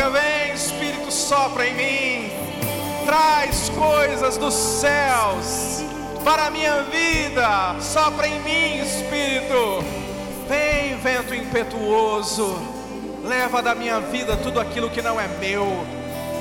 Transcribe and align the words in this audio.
diga: 0.00 0.10
Vem, 0.10 0.54
Espírito, 0.54 1.12
sopra 1.12 1.66
em 1.66 1.74
mim, 1.74 2.30
traz 3.04 3.68
coisas 3.70 4.38
dos 4.38 4.54
céus 4.54 5.84
para 6.24 6.46
a 6.46 6.50
minha 6.50 6.82
vida, 6.84 7.76
sopra 7.80 8.26
em 8.26 8.40
mim, 8.40 8.80
Espírito. 8.80 9.84
Vem, 10.48 10.96
vento 10.96 11.34
impetuoso, 11.34 12.58
leva 13.24 13.62
da 13.62 13.74
minha 13.74 14.00
vida 14.00 14.36
tudo 14.36 14.58
aquilo 14.58 14.90
que 14.90 15.02
não 15.02 15.20
é 15.20 15.28
meu, 15.38 15.86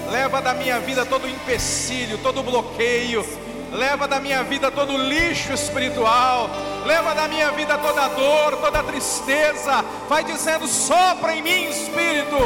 leva 0.09 0.41
da 0.41 0.53
minha 0.53 0.79
vida 0.79 1.05
todo 1.05 1.27
empecilho, 1.27 2.17
todo 2.19 2.41
bloqueio, 2.41 3.23
leva 3.71 4.07
da 4.07 4.19
minha 4.19 4.41
vida 4.43 4.71
todo 4.71 4.97
lixo 4.97 5.53
espiritual, 5.53 6.49
leva 6.85 7.13
da 7.13 7.27
minha 7.27 7.51
vida 7.51 7.77
toda 7.77 8.07
dor, 8.07 8.57
toda 8.57 8.81
tristeza. 8.83 9.83
Vai 10.07 10.23
dizendo: 10.23 10.67
sopra 10.67 11.35
em 11.35 11.43
mim, 11.43 11.69
Espírito, 11.69 12.37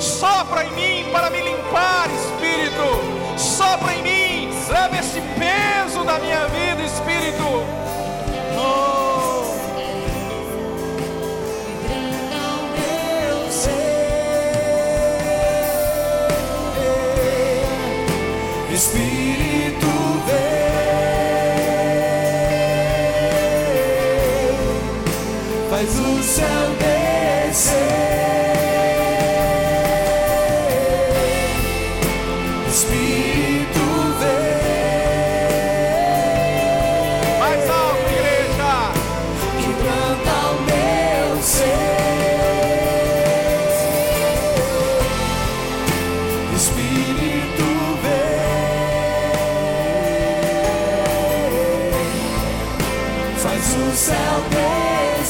sopra 0.00 0.64
em 0.64 0.70
mim 0.72 1.10
para 1.12 1.30
me 1.30 1.42
limpar, 1.42 2.08
Espírito, 2.10 3.38
sopra 3.38 3.94
em 3.94 4.02
mim, 4.02 4.50
leva 4.68 4.96
esse 4.96 5.20
peso 5.38 6.04
da 6.04 6.18
minha 6.18 6.46
vida, 6.48 6.82
Espírito. 6.82 7.44
Oh. 8.56 8.90
Espírito 18.72 19.19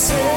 descer. 0.00 0.29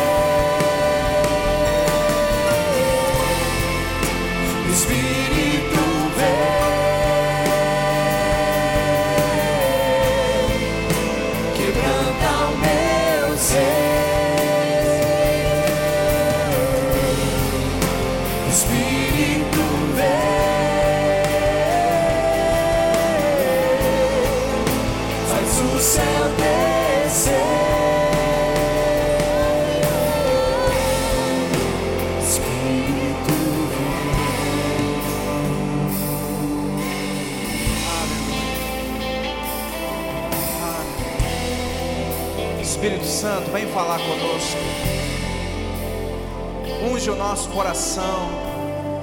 Nosso 47.34 47.50
coração, 47.50 48.30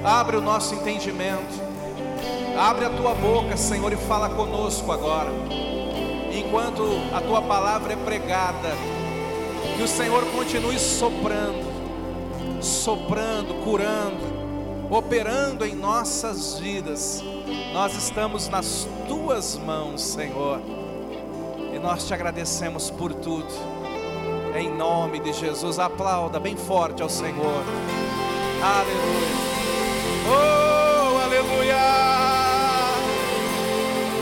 abre 0.05 0.37
o 0.37 0.41
nosso 0.41 0.73
entendimento. 0.73 1.59
Abre 2.57 2.85
a 2.85 2.89
tua 2.89 3.13
boca, 3.13 3.57
Senhor, 3.57 3.91
e 3.91 3.97
fala 3.97 4.29
conosco 4.29 4.89
agora. 4.89 5.29
Enquanto 6.33 6.81
a 7.13 7.19
tua 7.19 7.41
palavra 7.41 7.91
é 7.91 7.95
pregada, 7.97 8.69
que 9.75 9.83
o 9.83 9.87
Senhor 9.87 10.23
continue 10.27 10.79
soprando, 10.79 11.67
soprando, 12.61 13.53
curando, 13.65 14.23
operando 14.89 15.65
em 15.65 15.75
nossas 15.75 16.57
vidas. 16.57 17.21
Nós 17.73 17.93
estamos 17.97 18.47
nas 18.47 18.87
tuas 19.09 19.57
mãos, 19.57 20.01
Senhor. 20.01 20.61
E 21.73 21.77
nós 21.79 22.07
te 22.07 22.13
agradecemos 22.13 22.89
por 22.89 23.13
tudo. 23.13 23.51
Em 24.55 24.73
nome 24.73 25.19
de 25.19 25.33
Jesus, 25.33 25.79
aplauda 25.79 26.39
bem 26.39 26.55
forte 26.55 27.03
ao 27.03 27.09
Senhor. 27.09 27.61
Aleluia. 28.63 29.27
Oh, 30.29 31.17
aleluia. 31.17 31.77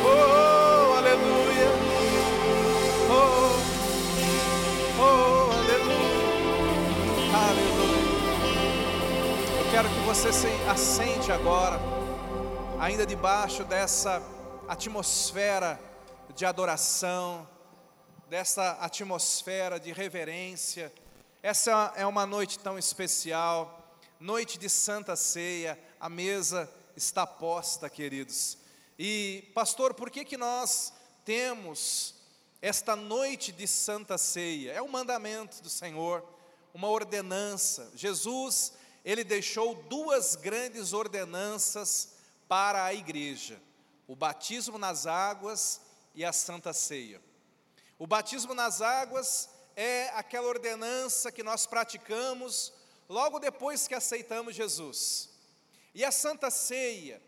Oh, 0.06 0.94
aleluia. 0.96 1.70
Oh, 3.12 3.52
oh, 4.98 5.52
aleluia. 5.52 6.24
Aleluia. 7.50 8.08
Eu 9.60 9.66
quero 9.72 9.90
que 9.90 10.00
você 10.06 10.32
se 10.32 10.48
assente 10.70 11.34
agora, 11.34 11.78
ainda 12.80 13.06
debaixo 13.06 13.66
dessa 13.66 14.24
atmosfera 14.70 15.78
de 16.34 16.46
adoração, 16.46 17.46
dessa 18.30 18.78
atmosfera 18.80 19.78
de 19.78 19.92
reverência. 19.92 20.94
Essa 21.44 21.92
é 21.98 22.06
uma 22.06 22.26
noite 22.26 22.58
tão 22.58 22.80
especial, 22.80 23.79
noite 24.20 24.58
de 24.60 24.70
Santa 24.70 25.16
Ceia, 25.16 25.80
a 25.98 26.10
mesa 26.10 26.70
está 26.94 27.26
posta, 27.26 27.90
queridos. 27.90 28.58
E, 28.98 29.50
pastor, 29.56 29.94
por 29.94 30.10
que 30.10 30.26
que 30.26 30.36
nós 30.36 30.92
temos 31.24 32.16
esta 32.62 32.98
noite 32.98 33.54
de 33.54 33.66
Santa 33.66 34.18
Ceia? 34.18 34.74
É 34.74 34.82
um 34.82 34.90
mandamento 34.90 35.62
do 35.64 35.70
Senhor, 35.70 36.22
uma 36.74 36.90
ordenança. 36.90 37.90
Jesus, 37.96 38.74
ele 39.06 39.24
deixou 39.24 39.74
duas 39.84 40.36
grandes 40.36 40.92
ordenanças 40.92 42.10
para 42.46 42.84
a 42.84 42.94
igreja: 42.94 43.58
o 44.06 44.18
batismo 44.18 44.78
nas 44.78 45.08
águas 45.08 45.80
e 46.14 46.26
a 46.26 46.34
Santa 46.34 46.74
Ceia. 46.74 47.22
O 47.98 48.06
batismo 48.06 48.54
nas 48.54 48.82
águas 48.82 49.50
é 49.78 50.10
aquela 50.10 50.48
ordenança 50.48 51.32
que 51.32 51.42
nós 51.42 51.66
praticamos 51.66 52.74
logo 53.10 53.40
depois 53.40 53.88
que 53.88 53.96
aceitamos 53.96 54.56
Jesus. 54.56 55.30
E 55.94 56.06
a 56.06 56.12
Santa 56.12 56.52
Ceia, 56.52 57.20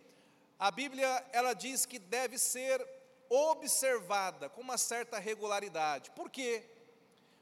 a 0.60 0.70
Bíblia 0.70 1.26
ela 1.34 1.54
diz 1.54 1.86
que 1.86 1.98
deve 1.98 2.38
ser 2.38 2.88
observada 3.28 4.48
com 4.48 4.62
uma 4.62 4.78
certa 4.78 5.18
regularidade. 5.18 6.12
Por 6.12 6.30
quê? 6.30 6.64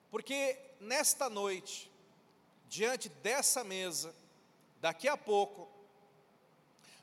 Porque 0.09 0.57
nesta 0.79 1.29
noite, 1.29 1.91
diante 2.69 3.09
dessa 3.09 3.63
mesa, 3.63 4.15
daqui 4.79 5.07
a 5.09 5.17
pouco, 5.17 5.69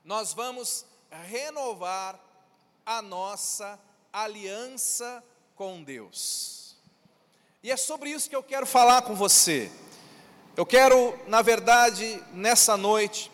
nós 0.03 0.33
vamos 0.33 0.87
renovar 1.11 2.19
a 2.87 3.03
nossa 3.03 3.79
aliança 4.13 5.23
com 5.55 5.83
Deus. 5.83 6.77
E 7.63 7.71
é 7.71 7.77
sobre 7.77 8.11
isso 8.11 8.31
que 8.31 8.37
eu 8.37 8.43
quero 8.43 8.67
falar 8.67 9.03
com 9.03 9.15
você. 9.15 9.71
Eu 10.57 10.65
quero, 10.65 11.15
na 11.27 11.43
verdade, 11.43 12.19
nessa 12.33 12.79
noite, 12.79 13.31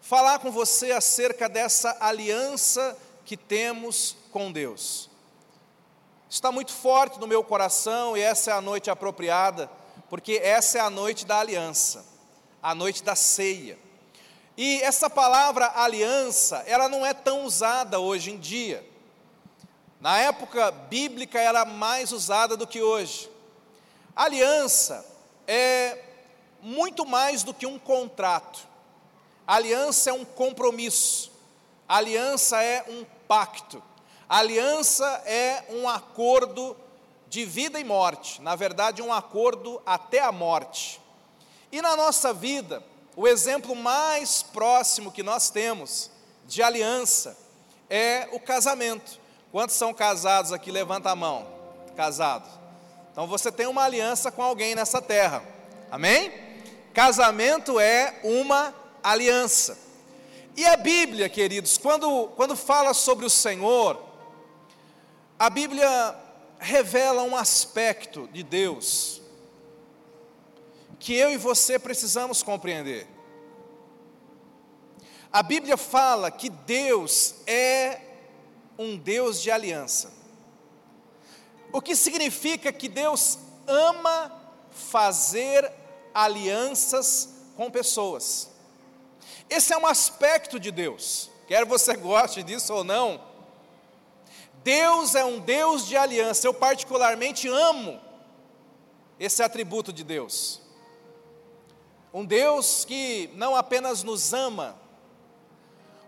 falar 0.00 0.40
com 0.40 0.50
você 0.50 0.90
acerca 0.90 1.48
dessa 1.48 1.96
aliança 2.00 2.98
que 3.24 3.36
temos 3.36 4.16
com 4.32 4.50
Deus. 4.50 5.08
Está 6.28 6.50
muito 6.50 6.72
forte 6.72 7.20
no 7.20 7.28
meu 7.28 7.44
coração 7.44 8.16
e 8.16 8.20
essa 8.20 8.50
é 8.50 8.54
a 8.54 8.60
noite 8.60 8.90
apropriada, 8.90 9.70
porque 10.08 10.40
essa 10.42 10.78
é 10.78 10.80
a 10.80 10.90
noite 10.90 11.24
da 11.24 11.38
aliança, 11.38 12.04
a 12.60 12.74
noite 12.74 13.04
da 13.04 13.14
ceia. 13.14 13.78
E 14.56 14.82
essa 14.82 15.08
palavra 15.08 15.70
aliança, 15.76 16.64
ela 16.66 16.88
não 16.88 17.06
é 17.06 17.14
tão 17.14 17.44
usada 17.44 18.00
hoje 18.00 18.32
em 18.32 18.36
dia. 18.36 18.84
Na 20.00 20.18
época 20.18 20.72
bíblica 20.72 21.38
era 21.38 21.64
mais 21.64 22.10
usada 22.10 22.56
do 22.56 22.66
que 22.66 22.82
hoje. 22.82 23.30
Aliança 24.16 25.08
é 25.52 25.98
muito 26.62 27.04
mais 27.04 27.42
do 27.42 27.52
que 27.52 27.66
um 27.66 27.76
contrato. 27.76 28.60
Aliança 29.44 30.10
é 30.10 30.12
um 30.12 30.24
compromisso. 30.24 31.32
Aliança 31.88 32.62
é 32.62 32.84
um 32.88 33.04
pacto. 33.26 33.82
Aliança 34.28 35.04
é 35.26 35.64
um 35.70 35.88
acordo 35.88 36.76
de 37.26 37.44
vida 37.44 37.80
e 37.80 37.84
morte, 37.84 38.40
na 38.42 38.54
verdade, 38.54 39.02
um 39.02 39.12
acordo 39.12 39.82
até 39.84 40.20
a 40.20 40.30
morte. 40.30 41.00
E 41.72 41.82
na 41.82 41.96
nossa 41.96 42.32
vida, 42.32 42.82
o 43.16 43.26
exemplo 43.26 43.74
mais 43.74 44.44
próximo 44.44 45.10
que 45.10 45.22
nós 45.22 45.50
temos 45.50 46.12
de 46.46 46.62
aliança 46.62 47.36
é 47.88 48.28
o 48.32 48.38
casamento. 48.38 49.18
Quantos 49.50 49.74
são 49.74 49.92
casados 49.92 50.52
aqui? 50.52 50.70
Levanta 50.70 51.10
a 51.10 51.16
mão. 51.16 51.46
Casado. 51.96 52.59
Então 53.12 53.26
você 53.26 53.50
tem 53.50 53.66
uma 53.66 53.84
aliança 53.84 54.30
com 54.30 54.42
alguém 54.42 54.74
nessa 54.74 55.02
terra. 55.02 55.42
Amém? 55.90 56.32
Casamento 56.92 57.78
é 57.78 58.20
uma 58.22 58.74
aliança. 59.02 59.78
E 60.56 60.64
a 60.64 60.76
Bíblia, 60.76 61.28
queridos, 61.28 61.78
quando, 61.78 62.28
quando 62.36 62.56
fala 62.56 62.92
sobre 62.94 63.24
o 63.24 63.30
Senhor, 63.30 64.00
a 65.38 65.48
Bíblia 65.48 66.16
revela 66.58 67.22
um 67.22 67.36
aspecto 67.36 68.28
de 68.32 68.42
Deus 68.42 69.20
que 70.98 71.14
eu 71.14 71.32
e 71.32 71.38
você 71.38 71.78
precisamos 71.78 72.42
compreender. 72.42 73.08
A 75.32 75.42
Bíblia 75.42 75.78
fala 75.78 76.30
que 76.30 76.50
Deus 76.50 77.36
é 77.46 78.00
um 78.78 78.98
Deus 78.98 79.40
de 79.40 79.50
aliança. 79.50 80.19
O 81.72 81.80
que 81.80 81.94
significa 81.94 82.72
que 82.72 82.88
Deus 82.88 83.38
ama 83.66 84.32
fazer 84.70 85.70
alianças 86.14 87.28
com 87.56 87.70
pessoas. 87.70 88.50
Esse 89.48 89.72
é 89.72 89.78
um 89.78 89.86
aspecto 89.86 90.58
de 90.58 90.70
Deus, 90.70 91.30
quer 91.46 91.64
você 91.64 91.96
goste 91.96 92.42
disso 92.42 92.72
ou 92.72 92.84
não. 92.84 93.20
Deus 94.62 95.14
é 95.14 95.24
um 95.24 95.40
Deus 95.40 95.86
de 95.86 95.96
aliança, 95.96 96.46
eu 96.46 96.54
particularmente 96.54 97.48
amo 97.48 98.00
esse 99.18 99.42
atributo 99.42 99.92
de 99.92 100.04
Deus. 100.04 100.60
Um 102.12 102.24
Deus 102.24 102.84
que 102.84 103.30
não 103.34 103.54
apenas 103.54 104.02
nos 104.02 104.32
ama, 104.32 104.76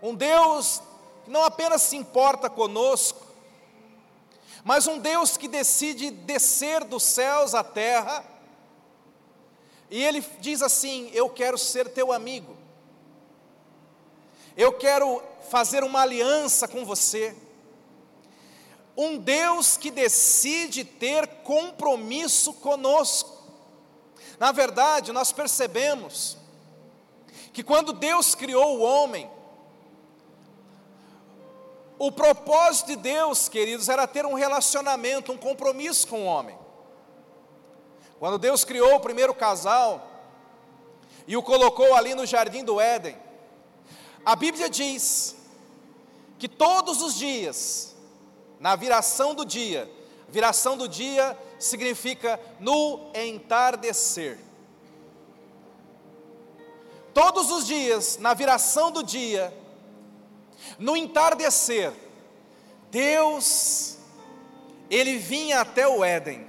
um 0.01 0.13
Deus 0.13 0.81
que 1.23 1.31
não 1.31 1.43
apenas 1.43 1.81
se 1.81 1.95
importa 1.95 2.49
conosco, 2.49 3.22
mas 4.63 4.87
um 4.87 4.97
Deus 4.97 5.35
que 5.35 5.47
decide 5.47 6.09
descer 6.09 6.83
dos 6.83 7.03
céus 7.03 7.53
à 7.53 7.63
terra, 7.63 8.23
e 9.89 10.01
Ele 10.01 10.25
diz 10.39 10.61
assim: 10.61 11.09
Eu 11.13 11.29
quero 11.29 11.57
ser 11.57 11.89
teu 11.89 12.11
amigo, 12.11 12.55
eu 14.55 14.73
quero 14.73 15.21
fazer 15.49 15.83
uma 15.83 16.01
aliança 16.01 16.67
com 16.67 16.85
você. 16.85 17.35
Um 18.95 19.17
Deus 19.17 19.75
que 19.75 19.89
decide 19.89 20.85
ter 20.85 21.27
compromisso 21.43 22.53
conosco. 22.53 23.41
Na 24.39 24.51
verdade, 24.51 25.11
nós 25.11 25.31
percebemos 25.31 26.37
que 27.51 27.63
quando 27.63 27.91
Deus 27.91 28.35
criou 28.35 28.77
o 28.77 28.81
homem, 28.81 29.29
o 32.05 32.11
propósito 32.11 32.87
de 32.87 32.95
Deus, 32.97 33.47
queridos, 33.47 33.87
era 33.87 34.05
ter 34.05 34.25
um 34.25 34.33
relacionamento, 34.33 35.31
um 35.31 35.37
compromisso 35.37 36.05
com 36.05 36.23
o 36.23 36.25
homem. 36.25 36.59
Quando 38.19 38.37
Deus 38.37 38.65
criou 38.65 38.95
o 38.95 38.99
primeiro 38.99 39.33
casal 39.33 40.05
e 41.25 41.37
o 41.37 41.41
colocou 41.41 41.95
ali 41.95 42.13
no 42.13 42.25
jardim 42.25 42.61
do 42.61 42.77
Éden, 42.77 43.15
a 44.25 44.35
Bíblia 44.35 44.69
diz 44.69 45.33
que 46.37 46.49
todos 46.49 47.01
os 47.01 47.15
dias, 47.15 47.95
na 48.59 48.75
viração 48.75 49.33
do 49.33 49.45
dia, 49.45 49.89
viração 50.27 50.75
do 50.75 50.89
dia 50.89 51.37
significa 51.57 52.37
no 52.59 53.11
entardecer. 53.15 54.39
Todos 57.13 57.49
os 57.49 57.65
dias, 57.65 58.17
na 58.17 58.33
viração 58.33 58.91
do 58.91 59.01
dia, 59.01 59.53
no 60.77 60.95
entardecer, 60.95 61.93
Deus, 62.91 63.97
ele 64.89 65.17
vinha 65.17 65.61
até 65.61 65.87
o 65.87 66.03
Éden 66.03 66.45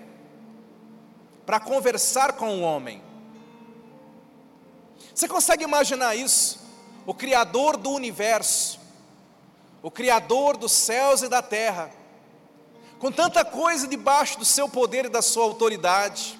para 1.47 1.61
conversar 1.61 2.35
com 2.35 2.59
o 2.59 2.61
homem. 2.61 3.03
Você 5.15 5.29
consegue 5.29 5.65
imaginar 5.65 6.15
isso? 6.15 6.63
O 7.07 7.15
Criador 7.15 7.77
do 7.77 7.91
universo, 7.91 8.81
o 9.83 9.91
Criador 9.91 10.57
dos 10.57 10.73
céus 10.73 11.23
e 11.23 11.29
da 11.29 11.43
terra, 11.43 11.91
com 12.99 13.13
tanta 13.13 13.45
coisa 13.45 13.87
debaixo 13.87 14.39
do 14.39 14.45
seu 14.45 14.69
poder 14.69 15.07
e 15.07 15.11
da 15.11 15.21
sua 15.21 15.45
autoridade, 15.45 16.39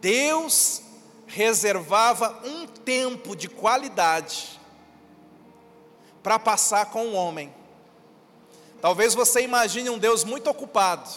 Deus 0.00 0.82
reservava 1.26 2.40
um 2.44 2.66
tempo 2.66 3.34
de 3.34 3.48
qualidade 3.48 4.55
para 6.26 6.40
passar 6.40 6.86
com 6.86 7.06
o 7.06 7.12
homem. 7.12 7.54
Talvez 8.82 9.14
você 9.14 9.42
imagine 9.42 9.88
um 9.88 9.96
Deus 9.96 10.24
muito 10.24 10.50
ocupado, 10.50 11.08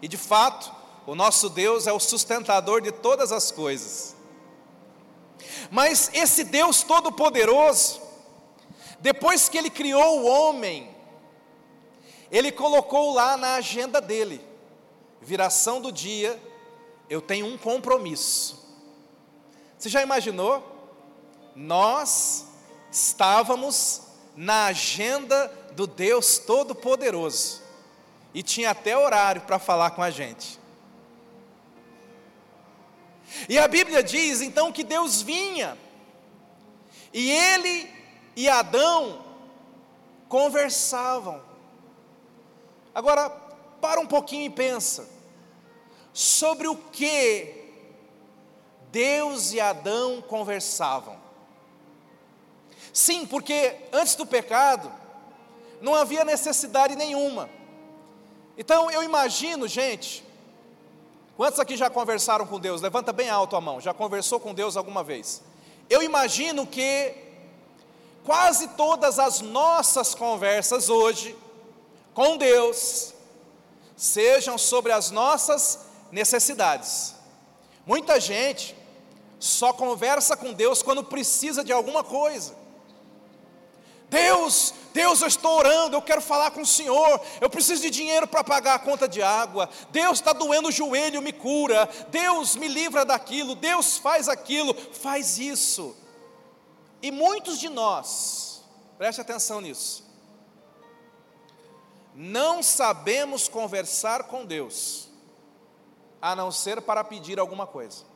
e 0.00 0.08
de 0.08 0.16
fato, 0.16 0.74
o 1.06 1.14
nosso 1.14 1.50
Deus 1.50 1.86
é 1.86 1.92
o 1.92 2.00
sustentador 2.00 2.80
de 2.80 2.90
todas 2.90 3.30
as 3.30 3.52
coisas. 3.52 4.16
Mas 5.70 6.10
esse 6.14 6.44
Deus 6.44 6.82
Todo-Poderoso, 6.82 8.00
depois 9.00 9.50
que 9.50 9.58
ele 9.58 9.68
criou 9.68 10.22
o 10.22 10.26
homem, 10.26 10.96
ele 12.30 12.50
colocou 12.50 13.12
lá 13.12 13.36
na 13.36 13.56
agenda 13.56 14.00
dele, 14.00 14.42
viração 15.20 15.78
do 15.78 15.92
dia, 15.92 16.42
eu 17.10 17.20
tenho 17.20 17.44
um 17.44 17.58
compromisso. 17.58 18.66
Você 19.78 19.90
já 19.90 20.00
imaginou? 20.00 20.64
Nós 21.54 22.46
estávamos 22.90 24.04
na 24.36 24.66
agenda 24.66 25.48
do 25.72 25.86
Deus 25.86 26.38
Todo-Poderoso. 26.38 27.62
E 28.32 28.42
tinha 28.42 28.70
até 28.70 28.96
horário 28.96 29.42
para 29.42 29.58
falar 29.58 29.90
com 29.90 30.02
a 30.02 30.10
gente. 30.10 30.58
E 33.48 33.58
a 33.58 33.66
Bíblia 33.66 34.02
diz 34.02 34.40
então 34.40 34.72
que 34.72 34.84
Deus 34.84 35.22
vinha, 35.22 35.76
e 37.12 37.30
ele 37.30 37.90
e 38.36 38.48
Adão 38.48 39.24
conversavam. 40.28 41.42
Agora, 42.94 43.28
para 43.80 44.00
um 44.00 44.06
pouquinho 44.06 44.46
e 44.46 44.50
pensa, 44.50 45.08
sobre 46.12 46.68
o 46.68 46.76
que 46.76 47.62
Deus 48.90 49.52
e 49.52 49.60
Adão 49.60 50.22
conversavam. 50.22 51.13
Sim, 52.94 53.26
porque 53.26 53.76
antes 53.92 54.14
do 54.14 54.24
pecado, 54.24 54.90
não 55.80 55.96
havia 55.96 56.24
necessidade 56.24 56.94
nenhuma. 56.94 57.50
Então 58.56 58.88
eu 58.88 59.02
imagino, 59.02 59.66
gente, 59.66 60.24
quantos 61.36 61.58
aqui 61.58 61.76
já 61.76 61.90
conversaram 61.90 62.46
com 62.46 62.60
Deus? 62.60 62.80
Levanta 62.80 63.12
bem 63.12 63.28
alto 63.28 63.56
a 63.56 63.60
mão, 63.60 63.80
já 63.80 63.92
conversou 63.92 64.38
com 64.38 64.54
Deus 64.54 64.76
alguma 64.76 65.02
vez? 65.02 65.42
Eu 65.90 66.04
imagino 66.04 66.64
que 66.68 67.12
quase 68.24 68.68
todas 68.68 69.18
as 69.18 69.40
nossas 69.40 70.14
conversas 70.14 70.88
hoje 70.88 71.36
com 72.14 72.36
Deus 72.36 73.12
sejam 73.96 74.56
sobre 74.56 74.92
as 74.92 75.10
nossas 75.10 75.80
necessidades. 76.12 77.12
Muita 77.84 78.20
gente 78.20 78.76
só 79.40 79.72
conversa 79.72 80.36
com 80.36 80.52
Deus 80.52 80.80
quando 80.80 81.02
precisa 81.02 81.64
de 81.64 81.72
alguma 81.72 82.04
coisa. 82.04 82.62
Deus, 84.14 84.72
Deus, 84.92 85.20
eu 85.20 85.26
estou 85.26 85.58
orando, 85.58 85.96
eu 85.96 86.02
quero 86.02 86.20
falar 86.20 86.52
com 86.52 86.62
o 86.62 86.66
Senhor, 86.66 87.20
eu 87.40 87.50
preciso 87.50 87.82
de 87.82 87.90
dinheiro 87.90 88.28
para 88.28 88.44
pagar 88.44 88.74
a 88.76 88.78
conta 88.78 89.08
de 89.08 89.20
água, 89.20 89.68
Deus 89.90 90.20
está 90.20 90.32
doendo 90.32 90.68
o 90.68 90.72
joelho, 90.72 91.20
me 91.20 91.32
cura, 91.32 91.88
Deus 92.10 92.54
me 92.54 92.68
livra 92.68 93.04
daquilo, 93.04 93.56
Deus 93.56 93.98
faz 93.98 94.28
aquilo, 94.28 94.72
faz 94.74 95.36
isso. 95.36 95.96
E 97.02 97.10
muitos 97.10 97.58
de 97.58 97.68
nós, 97.68 98.64
preste 98.96 99.20
atenção 99.20 99.60
nisso, 99.60 100.04
não 102.14 102.62
sabemos 102.62 103.48
conversar 103.48 104.24
com 104.24 104.46
Deus, 104.46 105.08
a 106.22 106.36
não 106.36 106.52
ser 106.52 106.80
para 106.80 107.02
pedir 107.02 107.40
alguma 107.40 107.66
coisa. 107.66 108.13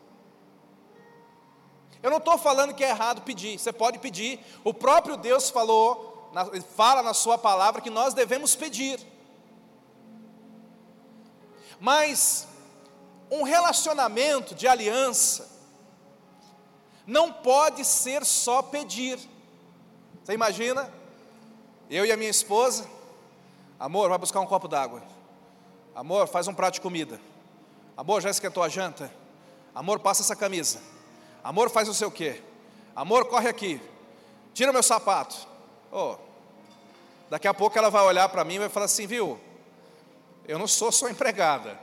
Eu 2.03 2.11
não 2.11 2.19
estou 2.19 2.39
falando 2.39 2.75
que 2.75 2.85
é 2.85 2.91
errado 2.91 3.23
pedir, 3.23 3.59
você 3.59 3.73
pode 3.73 3.99
pedir. 3.99 4.39
O 4.63 4.73
próprio 4.73 5.17
Deus 5.17 5.51
falou, 5.51 6.31
fala 6.77 7.03
na 7.03 7.15
Sua 7.15 7.37
palavra 7.37 7.81
que 7.81 7.91
nós 7.91 8.15
devemos 8.15 8.55
pedir. 8.55 9.01
Mas 11.81 12.47
um 13.31 13.43
relacionamento 13.43 14.55
de 14.55 14.67
aliança 14.67 15.49
não 17.07 17.33
pode 17.33 17.85
ser 17.85 18.25
só 18.25 18.63
pedir. 18.63 19.19
Você 20.23 20.35
imagina? 20.35 20.93
Eu 21.89 22.05
e 22.05 22.13
a 22.13 22.17
minha 22.17 22.31
esposa, 22.31 22.87
amor, 23.81 24.09
vai 24.09 24.19
buscar 24.19 24.41
um 24.41 24.47
copo 24.47 24.69
d'água. 24.69 25.03
Amor, 25.95 26.29
faz 26.29 26.47
um 26.47 26.55
prato 26.55 26.75
de 26.75 26.81
comida. 26.81 27.21
Amor, 27.97 28.21
já 28.21 28.31
esquentou 28.31 28.63
a 28.63 28.69
janta? 28.69 29.13
Amor, 29.75 30.01
passa 30.01 30.23
essa 30.23 30.37
camisa. 30.37 30.81
Amor 31.43 31.71
faz 31.71 31.89
não 31.89 31.95
sei 31.95 32.07
o 32.07 32.11
quê. 32.11 32.43
Amor, 32.95 33.27
corre 33.27 33.49
aqui. 33.49 33.81
Tira 34.53 34.73
meu 34.73 34.83
sapato. 34.83 35.47
Oh, 35.91 36.17
daqui 37.31 37.47
a 37.47 37.55
pouco 37.55 37.79
ela 37.79 37.91
vai 37.91 38.03
olhar 38.05 38.29
para 38.29 38.45
mim 38.45 38.55
e 38.55 38.59
vai 38.59 38.69
falar 38.69 38.87
assim, 38.87 39.07
viu? 39.07 39.39
Eu 40.47 40.59
não 40.59 40.67
sou 40.67 40.91
sua 40.91 41.11
empregada. 41.11 41.79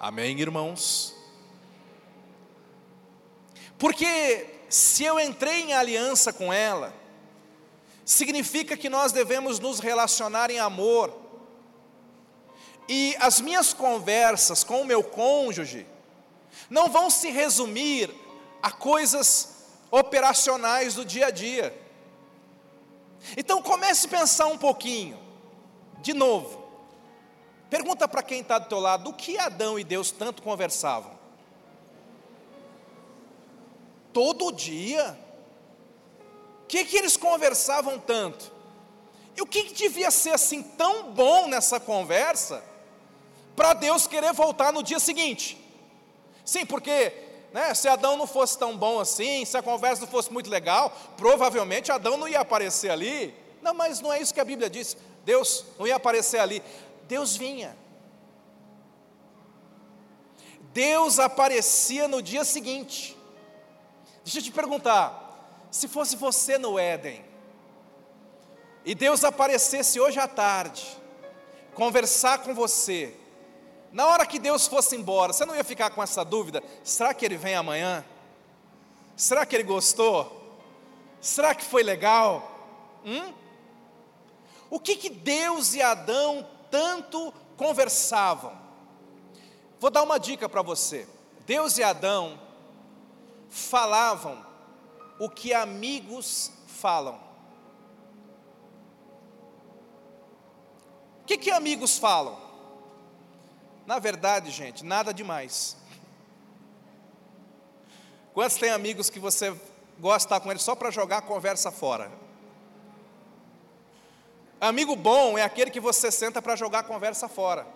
Amém, 0.00 0.38
irmãos? 0.40 1.14
Porque 3.78 4.46
se 4.68 5.04
eu 5.04 5.18
entrei 5.20 5.62
em 5.62 5.72
aliança 5.72 6.32
com 6.32 6.52
ela, 6.52 6.92
significa 8.04 8.76
que 8.76 8.88
nós 8.88 9.12
devemos 9.12 9.58
nos 9.58 9.78
relacionar 9.78 10.50
em 10.50 10.58
amor. 10.58 11.16
E 12.88 13.14
as 13.20 13.40
minhas 13.40 13.72
conversas 13.72 14.64
com 14.64 14.80
o 14.80 14.84
meu 14.84 15.04
cônjuge 15.04 15.86
não 16.68 16.88
vão 16.88 17.10
se 17.10 17.30
resumir 17.30 18.14
a 18.62 18.70
coisas 18.70 19.66
operacionais 19.90 20.94
do 20.94 21.04
dia 21.04 21.26
a 21.26 21.30
dia. 21.30 21.76
Então 23.36 23.62
comece 23.62 24.06
a 24.06 24.10
pensar 24.10 24.46
um 24.46 24.58
pouquinho, 24.58 25.18
de 26.00 26.12
novo. 26.12 26.66
Pergunta 27.68 28.08
para 28.08 28.22
quem 28.22 28.40
está 28.40 28.58
do 28.58 28.68
teu 28.68 28.80
lado, 28.80 29.10
o 29.10 29.14
que 29.14 29.38
Adão 29.38 29.78
e 29.78 29.84
Deus 29.84 30.10
tanto 30.10 30.42
conversavam? 30.42 31.18
Todo 34.12 34.52
dia? 34.52 35.18
O 36.64 36.66
que, 36.66 36.84
que 36.84 36.96
eles 36.96 37.16
conversavam 37.16 37.98
tanto? 37.98 38.52
E 39.36 39.42
o 39.42 39.46
que, 39.46 39.64
que 39.64 39.74
devia 39.74 40.10
ser 40.10 40.30
assim 40.30 40.62
tão 40.62 41.12
bom 41.12 41.46
nessa 41.46 41.78
conversa, 41.78 42.62
para 43.54 43.72
Deus 43.74 44.06
querer 44.06 44.32
voltar 44.32 44.72
no 44.72 44.82
dia 44.82 44.98
seguinte? 44.98 45.67
Sim, 46.48 46.64
porque 46.64 47.12
né, 47.52 47.74
se 47.74 47.86
Adão 47.88 48.16
não 48.16 48.26
fosse 48.26 48.56
tão 48.56 48.74
bom 48.74 48.98
assim, 48.98 49.44
se 49.44 49.54
a 49.54 49.62
conversa 49.62 50.00
não 50.00 50.08
fosse 50.08 50.32
muito 50.32 50.48
legal, 50.48 50.90
provavelmente 51.14 51.92
Adão 51.92 52.16
não 52.16 52.26
ia 52.26 52.40
aparecer 52.40 52.90
ali. 52.90 53.34
Não, 53.60 53.74
mas 53.74 54.00
não 54.00 54.10
é 54.10 54.18
isso 54.18 54.32
que 54.32 54.40
a 54.40 54.46
Bíblia 54.46 54.70
diz. 54.70 54.96
Deus 55.26 55.66
não 55.78 55.86
ia 55.86 55.96
aparecer 55.96 56.38
ali. 56.38 56.62
Deus 57.06 57.36
vinha. 57.36 57.76
Deus 60.72 61.18
aparecia 61.18 62.08
no 62.08 62.22
dia 62.22 62.44
seguinte. 62.44 63.14
Deixa 64.24 64.38
eu 64.38 64.42
te 64.42 64.50
perguntar: 64.50 65.68
se 65.70 65.86
fosse 65.86 66.16
você 66.16 66.56
no 66.56 66.78
Éden, 66.78 67.22
e 68.86 68.94
Deus 68.94 69.22
aparecesse 69.22 70.00
hoje 70.00 70.18
à 70.18 70.26
tarde, 70.26 70.96
conversar 71.74 72.38
com 72.38 72.54
você, 72.54 73.14
na 73.92 74.06
hora 74.06 74.26
que 74.26 74.38
Deus 74.38 74.66
fosse 74.66 74.96
embora, 74.96 75.32
você 75.32 75.44
não 75.44 75.56
ia 75.56 75.64
ficar 75.64 75.90
com 75.90 76.02
essa 76.02 76.24
dúvida: 76.24 76.62
será 76.84 77.14
que 77.14 77.24
ele 77.24 77.36
vem 77.36 77.54
amanhã? 77.54 78.04
Será 79.16 79.44
que 79.44 79.56
ele 79.56 79.64
gostou? 79.64 80.38
Será 81.20 81.54
que 81.54 81.64
foi 81.64 81.82
legal? 81.82 82.48
Hum? 83.04 83.32
O 84.70 84.78
que, 84.78 84.96
que 84.96 85.10
Deus 85.10 85.74
e 85.74 85.82
Adão 85.82 86.46
tanto 86.70 87.32
conversavam? 87.56 88.56
Vou 89.80 89.90
dar 89.90 90.02
uma 90.02 90.18
dica 90.18 90.48
para 90.48 90.62
você. 90.62 91.08
Deus 91.46 91.78
e 91.78 91.82
Adão 91.82 92.38
falavam 93.48 94.44
o 95.18 95.28
que 95.28 95.54
amigos 95.54 96.52
falam. 96.66 97.18
O 101.22 101.24
que, 101.26 101.38
que 101.38 101.50
amigos 101.50 101.98
falam? 101.98 102.47
Na 103.88 103.98
verdade, 103.98 104.50
gente, 104.50 104.84
nada 104.84 105.14
demais. 105.14 105.74
Quantos 108.34 108.58
tem 108.58 108.68
amigos 108.68 109.08
que 109.08 109.18
você 109.18 109.48
gosta 109.98 110.18
de 110.18 110.24
estar 110.26 110.40
com 110.40 110.50
eles 110.50 110.60
só 110.60 110.74
para 110.74 110.90
jogar 110.90 111.16
a 111.16 111.22
conversa 111.22 111.72
fora? 111.72 112.12
Amigo 114.60 114.94
bom 114.94 115.38
é 115.38 115.42
aquele 115.42 115.70
que 115.70 115.80
você 115.80 116.12
senta 116.12 116.42
para 116.42 116.54
jogar 116.54 116.80
a 116.80 116.82
conversa 116.82 117.30
fora. 117.30 117.66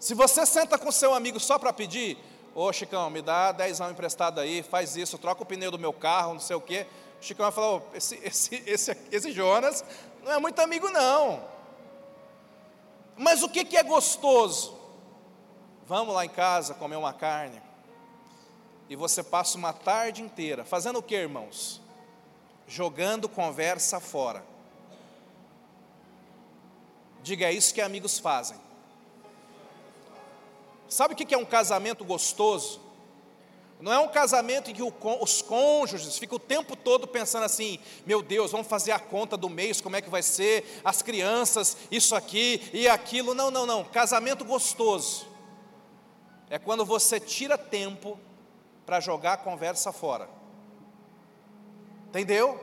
Se 0.00 0.12
você 0.12 0.44
senta 0.44 0.76
com 0.76 0.90
seu 0.90 1.14
amigo 1.14 1.38
só 1.38 1.56
para 1.56 1.72
pedir, 1.72 2.18
ô 2.52 2.64
oh, 2.64 2.72
Chicão, 2.72 3.08
me 3.10 3.22
dá 3.22 3.52
10 3.52 3.80
anos 3.80 3.92
emprestado 3.92 4.40
aí, 4.40 4.60
faz 4.64 4.96
isso, 4.96 5.18
troca 5.18 5.44
o 5.44 5.46
pneu 5.46 5.70
do 5.70 5.78
meu 5.78 5.92
carro, 5.92 6.32
não 6.32 6.40
sei 6.40 6.56
o 6.56 6.60
quê. 6.60 6.84
O 7.20 7.24
Chicão 7.24 7.44
vai 7.44 7.52
falar, 7.52 7.80
esse, 7.94 8.16
esse, 8.26 8.60
esse, 8.66 8.98
esse 9.12 9.30
Jonas 9.30 9.84
não 10.24 10.32
é 10.32 10.40
muito 10.40 10.58
amigo 10.58 10.90
não. 10.90 11.52
Mas 13.16 13.42
o 13.42 13.48
que, 13.48 13.64
que 13.64 13.76
é 13.76 13.82
gostoso? 13.82 14.78
Vamos 15.86 16.14
lá 16.14 16.24
em 16.24 16.28
casa 16.28 16.74
comer 16.74 16.96
uma 16.96 17.12
carne. 17.12 17.62
E 18.88 18.96
você 18.96 19.22
passa 19.22 19.56
uma 19.56 19.72
tarde 19.72 20.22
inteira. 20.22 20.64
Fazendo 20.64 20.98
o 20.98 21.02
que, 21.02 21.14
irmãos? 21.14 21.80
Jogando 22.66 23.28
conversa 23.28 24.00
fora. 24.00 24.44
Diga, 27.22 27.46
é 27.46 27.52
isso 27.52 27.72
que 27.72 27.80
amigos 27.80 28.18
fazem. 28.18 28.58
Sabe 30.88 31.14
o 31.14 31.16
que 31.16 31.34
é 31.34 31.38
um 31.38 31.44
casamento 31.44 32.04
gostoso? 32.04 32.81
Não 33.82 33.92
é 33.92 33.98
um 33.98 34.06
casamento 34.06 34.70
em 34.70 34.74
que 34.74 34.82
os 34.82 35.42
cônjuges 35.42 36.16
ficam 36.16 36.36
o 36.36 36.38
tempo 36.38 36.76
todo 36.76 37.04
pensando 37.08 37.42
assim: 37.42 37.80
meu 38.06 38.22
Deus, 38.22 38.52
vamos 38.52 38.68
fazer 38.68 38.92
a 38.92 38.98
conta 39.00 39.36
do 39.36 39.50
mês, 39.50 39.80
como 39.80 39.96
é 39.96 40.00
que 40.00 40.08
vai 40.08 40.22
ser, 40.22 40.80
as 40.84 41.02
crianças, 41.02 41.76
isso 41.90 42.14
aqui 42.14 42.70
e 42.72 42.88
aquilo. 42.88 43.34
Não, 43.34 43.50
não, 43.50 43.66
não. 43.66 43.82
Casamento 43.82 44.44
gostoso 44.44 45.26
é 46.48 46.60
quando 46.60 46.84
você 46.84 47.18
tira 47.18 47.58
tempo 47.58 48.20
para 48.86 49.00
jogar 49.00 49.32
a 49.32 49.38
conversa 49.38 49.90
fora. 49.90 50.30
Entendeu? 52.06 52.60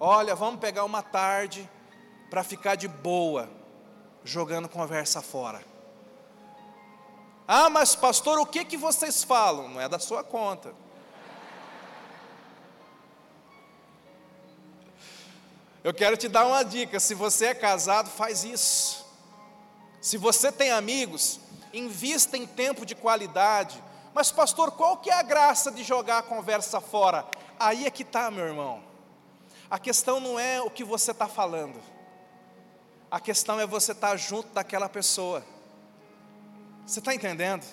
Olha, 0.00 0.34
vamos 0.34 0.58
pegar 0.58 0.84
uma 0.84 1.00
tarde 1.00 1.70
para 2.28 2.42
ficar 2.42 2.74
de 2.74 2.88
boa, 2.88 3.48
jogando 4.24 4.68
conversa 4.68 5.22
fora. 5.22 5.64
Ah, 7.46 7.68
mas 7.68 7.94
pastor, 7.94 8.38
o 8.38 8.46
que 8.46 8.64
que 8.64 8.76
vocês 8.76 9.22
falam? 9.22 9.68
Não 9.68 9.80
é 9.80 9.88
da 9.88 9.98
sua 9.98 10.24
conta. 10.24 10.74
Eu 15.82 15.92
quero 15.92 16.16
te 16.16 16.28
dar 16.28 16.46
uma 16.46 16.62
dica: 16.62 16.98
se 16.98 17.14
você 17.14 17.46
é 17.46 17.54
casado, 17.54 18.08
faz 18.08 18.44
isso. 18.44 19.04
Se 20.00 20.16
você 20.16 20.50
tem 20.50 20.70
amigos, 20.70 21.38
invista 21.72 22.36
em 22.36 22.46
tempo 22.46 22.86
de 22.86 22.94
qualidade. 22.94 23.82
Mas, 24.14 24.30
pastor, 24.30 24.70
qual 24.70 24.96
que 24.96 25.10
é 25.10 25.14
a 25.14 25.22
graça 25.22 25.70
de 25.70 25.82
jogar 25.82 26.18
a 26.18 26.22
conversa 26.22 26.80
fora? 26.80 27.26
Aí 27.58 27.84
é 27.84 27.90
que 27.90 28.02
está, 28.02 28.30
meu 28.30 28.46
irmão. 28.46 28.82
A 29.70 29.78
questão 29.78 30.20
não 30.20 30.38
é 30.38 30.62
o 30.62 30.70
que 30.70 30.84
você 30.84 31.10
está 31.10 31.26
falando, 31.26 31.80
a 33.10 33.18
questão 33.18 33.58
é 33.58 33.66
você 33.66 33.92
estar 33.92 34.10
tá 34.10 34.16
junto 34.16 34.48
daquela 34.50 34.88
pessoa. 34.88 35.44
Você 36.86 36.98
está 36.98 37.14
entendendo? 37.14 37.64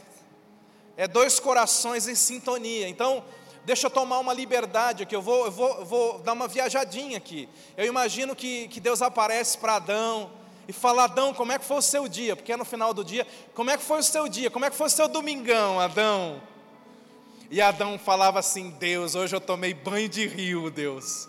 É 0.96 1.08
dois 1.08 1.40
corações 1.40 2.08
em 2.08 2.16
sintonia. 2.16 2.88
Então, 2.88 3.24
deixa 3.66 3.88
eu 3.88 3.92
tomar 3.92 4.20
uma 4.20 4.34
liberdade 4.34 5.04
aqui. 5.04 5.16
Eu 5.16 5.22
vou, 5.22 5.46
eu 5.46 5.52
vou, 5.52 5.80
eu 5.80 5.86
vou 5.86 6.20
dar 6.20 6.34
uma 6.34 6.48
viajadinha 6.48 7.18
aqui. 7.18 7.50
Eu 7.76 7.86
imagino 7.86 8.36
que, 8.36 8.68
que 8.70 8.80
Deus 8.80 9.02
aparece 9.02 9.58
para 9.58 9.76
Adão 9.76 10.32
e 10.68 10.72
fala: 10.72 11.04
Adão, 11.04 11.34
como 11.34 11.52
é 11.52 11.60
que 11.60 11.66
foi 11.66 11.78
o 11.78 11.82
seu 11.82 12.08
dia? 12.08 12.36
Porque 12.36 12.54
é 12.54 12.58
no 12.58 12.64
final 12.64 12.94
do 12.94 13.04
dia. 13.04 13.28
Como 13.54 13.70
é 13.70 13.78
que 13.78 13.84
foi 13.84 14.00
o 14.00 14.04
seu 14.04 14.30
dia? 14.30 14.50
Como 14.50 14.64
é 14.64 14.70
que 14.70 14.76
foi 14.76 14.88
o 14.88 14.92
seu 14.92 15.08
domingão, 15.08 15.80
Adão? 15.80 16.42
E 17.50 17.62
Adão 17.62 18.00
falava 18.00 18.40
assim: 18.40 18.70
Deus, 18.80 19.14
hoje 19.14 19.36
eu 19.36 19.42
tomei 19.42 19.74
banho 19.74 20.08
de 20.08 20.26
rio, 20.26 20.72
Deus. 20.72 21.28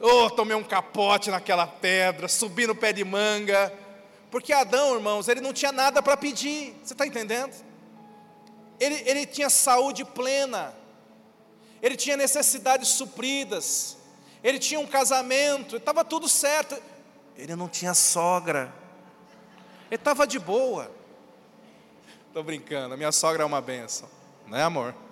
Oh, 0.00 0.30
tomei 0.30 0.56
um 0.56 0.64
capote 0.64 1.30
naquela 1.30 1.66
pedra, 1.66 2.28
subi 2.28 2.66
no 2.66 2.74
pé 2.74 2.92
de 2.92 3.04
manga. 3.04 3.70
Porque 4.30 4.52
Adão, 4.52 4.94
irmãos, 4.94 5.28
ele 5.28 5.40
não 5.40 5.52
tinha 5.52 5.72
nada 5.72 6.02
para 6.02 6.16
pedir, 6.16 6.74
você 6.82 6.92
está 6.92 7.06
entendendo? 7.06 7.54
Ele, 8.78 9.02
ele 9.06 9.26
tinha 9.26 9.48
saúde 9.48 10.04
plena, 10.04 10.74
ele 11.80 11.96
tinha 11.96 12.16
necessidades 12.16 12.88
supridas, 12.88 13.96
ele 14.42 14.58
tinha 14.58 14.78
um 14.78 14.86
casamento, 14.86 15.76
estava 15.76 16.04
tudo 16.04 16.28
certo. 16.28 16.80
Ele 17.36 17.54
não 17.56 17.68
tinha 17.68 17.94
sogra, 17.94 18.72
ele 19.90 19.96
estava 19.96 20.26
de 20.26 20.38
boa. 20.38 20.90
Estou 22.26 22.42
brincando, 22.42 22.94
a 22.94 22.96
minha 22.96 23.12
sogra 23.12 23.42
é 23.42 23.46
uma 23.46 23.60
benção, 23.60 24.08
não 24.46 24.58
é 24.58 24.62
amor? 24.62 24.94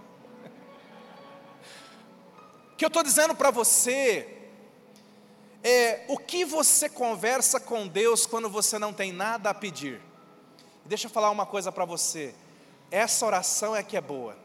O 2.73 2.77
que 2.77 2.85
eu 2.85 2.89
estou 2.89 3.03
dizendo 3.03 3.35
para 3.35 3.51
você 3.51 4.36
é 5.69 6.05
o 6.07 6.17
que 6.17 6.45
você 6.45 6.89
conversa 6.89 7.59
com 7.59 7.89
Deus 7.89 8.25
quando 8.25 8.49
você 8.49 8.79
não 8.79 8.93
tem 8.93 9.11
nada 9.11 9.51
a 9.51 9.55
pedir. 9.55 10.01
Deixa 10.85 11.09
eu 11.09 11.11
falar 11.11 11.29
uma 11.33 11.45
coisa 11.45 11.73
para 11.73 11.85
você. 11.85 12.33
Essa 12.89 13.27
oração 13.27 13.75
é 13.75 13.83
que 13.83 13.97
é 13.97 14.01
boa. 14.01 14.37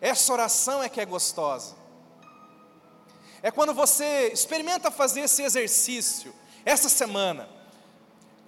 Essa 0.00 0.32
oração 0.32 0.82
é 0.82 0.88
que 0.88 1.00
é 1.00 1.06
gostosa. 1.06 1.76
É 3.40 3.52
quando 3.52 3.72
você 3.72 4.32
experimenta 4.32 4.90
fazer 4.90 5.20
esse 5.20 5.42
exercício 5.42 6.34
essa 6.64 6.88
semana. 6.88 7.48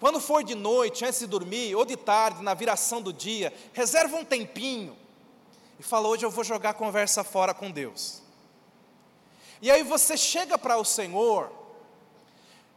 quando 0.01 0.21
for 0.21 0.43
de 0.43 0.57
noite, 0.57 1.05
antes 1.05 1.21
de 1.21 1.27
dormir, 1.29 1.77
ou 1.77 1.85
de 1.85 1.97
tarde, 1.97 2.43
na 2.43 2.55
viração 2.55 3.01
do 3.01 3.13
dia, 3.13 3.53
reserva 3.73 4.17
um 4.17 4.25
tempinho 4.25 4.97
e 5.79 5.83
fala: 5.85 6.09
hoje 6.09 6.27
eu 6.27 6.31
vou 6.31 6.43
jogar 6.43 6.75
conversa 6.75 7.23
fora 7.23 7.55
com 7.55 7.71
Deus. 7.71 8.27
E 9.61 9.71
aí 9.71 9.83
você 9.83 10.17
chega 10.17 10.57
para 10.57 10.77
o 10.77 10.85
Senhor, 10.85 11.51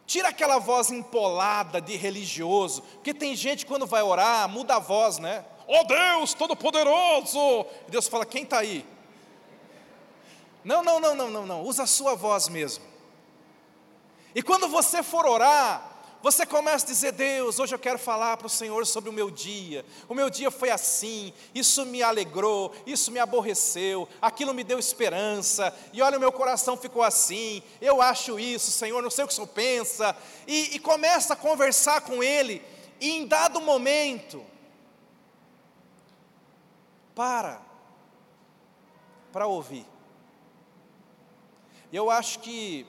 tira 0.05 0.29
aquela 0.29 0.57
voz 0.57 0.91
empolada 0.91 1.79
de 1.79 1.95
religioso, 1.95 2.81
porque 2.81 3.13
tem 3.13 3.35
gente 3.35 3.65
quando 3.65 3.85
vai 3.85 4.01
orar, 4.01 4.49
muda 4.49 4.75
a 4.75 4.79
voz, 4.79 5.17
né? 5.17 5.45
Ó 5.67 5.81
oh 5.81 5.83
Deus 5.83 6.33
Todo-Poderoso! 6.33 7.65
Deus 7.87 8.07
fala: 8.07 8.25
quem 8.25 8.43
está 8.43 8.59
aí? 8.59 8.85
Não, 10.63 10.83
não, 10.83 10.99
não, 10.99 11.15
não, 11.15 11.29
não, 11.29 11.45
não, 11.45 11.63
usa 11.63 11.83
a 11.83 11.87
sua 11.87 12.15
voz 12.15 12.47
mesmo. 12.47 12.83
E 14.33 14.41
quando 14.41 14.67
você 14.67 15.01
for 15.03 15.25
orar, 15.25 15.90
você 16.21 16.45
começa 16.45 16.85
a 16.85 16.89
dizer: 16.89 17.11
Deus, 17.11 17.59
hoje 17.59 17.73
eu 17.73 17.79
quero 17.79 17.97
falar 17.97 18.37
para 18.37 18.47
o 18.47 18.49
Senhor 18.49 18.85
sobre 18.85 19.09
o 19.09 19.13
meu 19.13 19.31
dia. 19.31 19.85
O 20.07 20.13
meu 20.13 20.29
dia 20.29 20.51
foi 20.51 20.69
assim, 20.69 21.33
isso 21.53 21.85
me 21.85 22.03
alegrou, 22.03 22.73
isso 22.85 23.11
me 23.11 23.19
aborreceu, 23.19 24.07
aquilo 24.21 24.53
me 24.53 24.63
deu 24.63 24.77
esperança, 24.77 25.75
e 25.91 26.01
olha, 26.01 26.17
o 26.17 26.19
meu 26.19 26.31
coração 26.31 26.77
ficou 26.77 27.01
assim. 27.01 27.63
Eu 27.81 28.01
acho 28.01 28.39
isso, 28.39 28.71
Senhor, 28.71 29.01
não 29.01 29.09
sei 29.09 29.23
o 29.23 29.27
que 29.27 29.33
o 29.33 29.35
Senhor 29.35 29.47
pensa. 29.47 30.15
E, 30.47 30.75
e 30.75 30.79
começa 30.79 31.33
a 31.33 31.37
conversar 31.37 32.01
com 32.01 32.23
Ele, 32.23 32.61
e 32.99 33.09
em 33.09 33.25
dado 33.25 33.59
momento, 33.59 34.45
para, 37.15 37.61
para 39.31 39.47
ouvir. 39.47 39.85
Eu 41.91 42.09
acho 42.09 42.39
que 42.39 42.85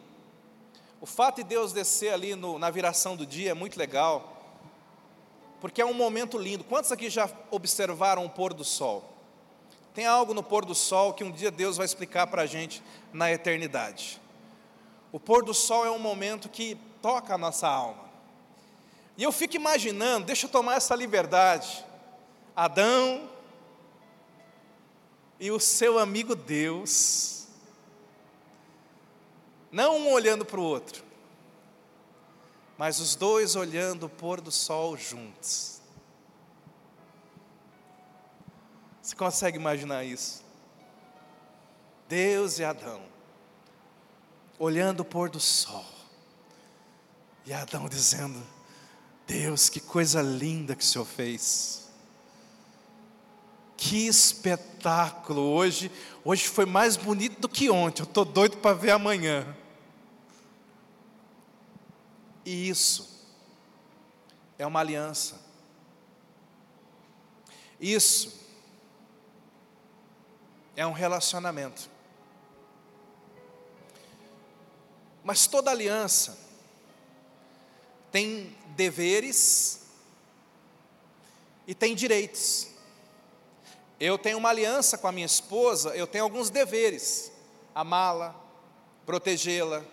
o 1.03 1.07
fato 1.07 1.39
de 1.39 1.43
Deus 1.43 1.73
descer 1.73 2.13
ali 2.15 2.37
no, 2.37 2.61
na 2.61 2.71
viração 2.71 3.17
do 3.17 3.27
dia 3.27 3.51
é 3.51 3.55
muito 3.55 3.77
legal, 3.77 4.41
porque 5.61 5.83
é 5.83 5.85
um 5.85 5.93
momento 5.93 6.39
lindo. 6.39 6.63
Quantos 6.63 6.93
aqui 6.93 7.11
já 7.11 7.29
observaram 7.51 8.25
o 8.25 8.31
pôr 8.31 8.55
do 8.55 8.63
sol? 8.63 9.13
Tem 9.93 10.07
algo 10.07 10.33
no 10.33 10.45
pôr 10.45 10.65
do 10.65 10.77
sol 10.77 11.13
que 11.13 11.25
um 11.25 11.33
dia 11.33 11.51
Deus 11.51 11.77
vai 11.77 11.87
explicar 11.87 12.29
para 12.29 12.43
a 12.43 12.47
gente 12.47 12.81
na 13.13 13.33
eternidade. 13.33 14.23
O 15.11 15.19
pôr 15.19 15.45
do 15.45 15.53
sol 15.53 15.85
é 15.85 15.91
um 15.91 15.99
momento 15.99 16.49
que 16.49 16.77
toca 17.03 17.35
a 17.35 17.39
nossa 17.39 17.67
alma. 17.67 18.05
E 19.19 19.25
eu 19.25 19.33
fico 19.33 19.57
imaginando, 19.57 20.27
deixa 20.27 20.47
eu 20.47 20.51
tomar 20.51 20.77
essa 20.77 20.95
liberdade. 20.95 21.85
Adão 22.55 23.29
e 25.41 25.51
o 25.51 25.59
seu 25.59 25.99
amigo 25.99 26.37
Deus 26.37 27.42
não 29.73 29.97
um 29.97 30.13
olhando 30.13 30.45
para 30.45 30.61
o 30.61 30.63
outro, 30.63 31.03
mas 32.77 33.01
os 33.01 33.17
dois 33.17 33.57
olhando 33.57 34.05
o 34.05 34.11
pôr 34.11 34.41
do 34.41 34.53
sol 34.53 34.97
juntos. 34.99 35.81
Você 39.01 39.17
consegue 39.17 39.57
imaginar 39.57 40.05
isso? 40.05 40.45
Deus 42.07 42.59
e 42.59 42.65
Adão, 42.65 43.03
olhando 44.59 45.01
o 45.01 45.05
pôr 45.05 45.31
do 45.31 45.41
sol, 45.41 45.87
e 47.47 47.53
Adão 47.53 47.89
dizendo: 47.89 48.41
Deus, 49.27 49.69
que 49.69 49.81
coisa 49.81 50.21
linda 50.21 50.77
que 50.77 50.85
o 50.85 50.87
Senhor 50.87 51.07
fez. 51.07 51.91
Que 53.77 54.07
espetáculo! 54.07 55.41
Hoje, 55.41 55.91
hoje 56.25 56.47
foi 56.47 56.67
mais 56.67 56.97
bonito 56.97 57.41
do 57.41 57.49
que 57.49 57.69
ontem. 57.69 58.03
Eu 58.03 58.05
estou 58.05 58.25
doido 58.25 58.59
para 58.59 58.77
ver 58.77 58.91
amanhã. 58.91 59.57
E 62.45 62.69
isso 62.69 63.09
é 64.59 64.67
uma 64.67 64.81
aliança. 64.81 65.41
Isso 67.81 68.41
é 70.77 70.87
um 70.87 70.93
relacionamento. 70.93 71.91
Mas 75.25 75.47
toda 75.47 75.71
aliança 75.71 76.39
tem 78.11 78.57
deveres 78.77 79.81
e 81.67 81.75
tem 81.75 81.95
direitos. 81.95 82.69
Eu 83.99 84.19
tenho 84.19 84.39
uma 84.39 84.49
aliança 84.49 84.99
com 84.99 85.07
a 85.07 85.13
minha 85.13 85.27
esposa, 85.27 85.97
eu 85.97 86.07
tenho 86.07 86.25
alguns 86.25 86.51
deveres: 86.51 87.31
amá-la, 87.75 88.35
protegê-la, 89.07 89.85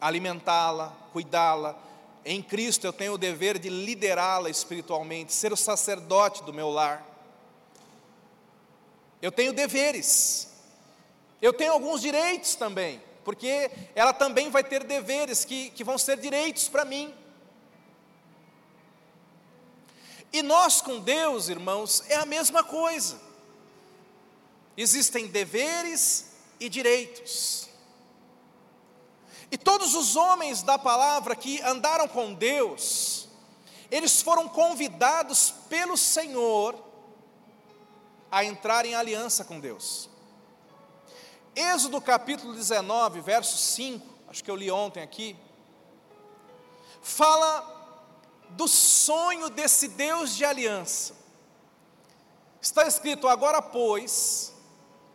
alimentá-la, 0.00 0.92
cuidá-la. 1.12 1.78
Em 2.24 2.42
Cristo 2.42 2.86
eu 2.86 2.92
tenho 2.92 3.14
o 3.14 3.18
dever 3.18 3.58
de 3.58 3.68
liderá-la 3.68 4.50
espiritualmente, 4.50 5.32
ser 5.32 5.52
o 5.52 5.56
sacerdote 5.56 6.42
do 6.42 6.52
meu 6.52 6.70
lar. 6.70 7.06
Eu 9.20 9.32
tenho 9.32 9.52
deveres. 9.52 10.48
Eu 11.40 11.52
tenho 11.52 11.72
alguns 11.72 12.00
direitos 12.00 12.54
também, 12.54 13.02
porque 13.24 13.70
ela 13.94 14.12
também 14.12 14.50
vai 14.50 14.64
ter 14.64 14.84
deveres 14.84 15.44
que, 15.44 15.70
que 15.70 15.84
vão 15.84 15.98
ser 15.98 16.18
direitos 16.18 16.68
para 16.68 16.84
mim. 16.84 17.14
E 20.32 20.42
nós 20.42 20.80
com 20.80 20.98
Deus, 20.98 21.48
irmãos, 21.48 22.02
é 22.08 22.16
a 22.16 22.26
mesma 22.26 22.64
coisa. 22.64 23.20
Existem 24.76 25.28
deveres 25.28 26.32
e 26.58 26.68
direitos. 26.68 27.63
E 29.50 29.58
todos 29.58 29.94
os 29.94 30.16
homens 30.16 30.62
da 30.62 30.78
palavra 30.78 31.36
que 31.36 31.60
andaram 31.62 32.08
com 32.08 32.32
Deus, 32.34 33.28
eles 33.90 34.22
foram 34.22 34.48
convidados 34.48 35.54
pelo 35.68 35.96
Senhor 35.96 36.74
a 38.30 38.44
entrar 38.44 38.84
em 38.84 38.94
aliança 38.94 39.44
com 39.44 39.60
Deus. 39.60 40.08
Êxodo 41.54 42.00
capítulo 42.00 42.52
19, 42.52 43.20
verso 43.20 43.56
5, 43.56 44.04
acho 44.28 44.42
que 44.42 44.50
eu 44.50 44.56
li 44.56 44.70
ontem 44.70 45.02
aqui, 45.02 45.36
fala 47.00 47.72
do 48.50 48.66
sonho 48.66 49.48
desse 49.48 49.86
Deus 49.88 50.34
de 50.34 50.44
aliança. 50.44 51.14
Está 52.60 52.86
escrito: 52.86 53.28
agora, 53.28 53.62
pois, 53.62 54.52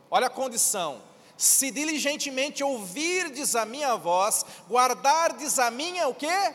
olha 0.10 0.28
a 0.28 0.30
condição, 0.30 1.02
se 1.40 1.72
diligentemente 1.72 2.62
ouvirdes 2.62 3.56
a 3.56 3.64
minha 3.66 3.96
voz, 3.96 4.46
guardardes 4.70 5.58
a 5.58 5.72
minha 5.72 6.06
o 6.10 6.14
quê? 6.14 6.54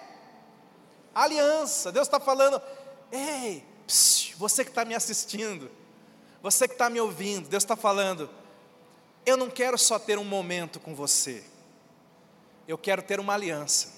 Aliança. 1.15 1.91
Deus 1.91 2.07
está 2.07 2.21
falando, 2.21 2.61
ei, 3.11 3.65
psiu, 3.87 4.37
você 4.37 4.63
que 4.63 4.71
está 4.71 4.85
me 4.85 4.95
assistindo, 4.95 5.71
você 6.43 6.69
que 6.69 6.75
está 6.75 6.91
me 6.91 7.01
ouvindo, 7.01 7.49
Deus 7.49 7.63
está 7.63 7.75
falando, 7.75 8.29
eu 9.25 9.39
não 9.39 9.49
quero 9.49 9.79
só 9.79 9.99
ter 9.99 10.19
um 10.19 10.25
momento 10.25 10.79
com 10.79 10.95
você, 10.95 11.43
eu 12.69 12.77
quero 12.77 13.01
ter 13.01 13.19
uma 13.19 13.33
aliança. 13.33 13.91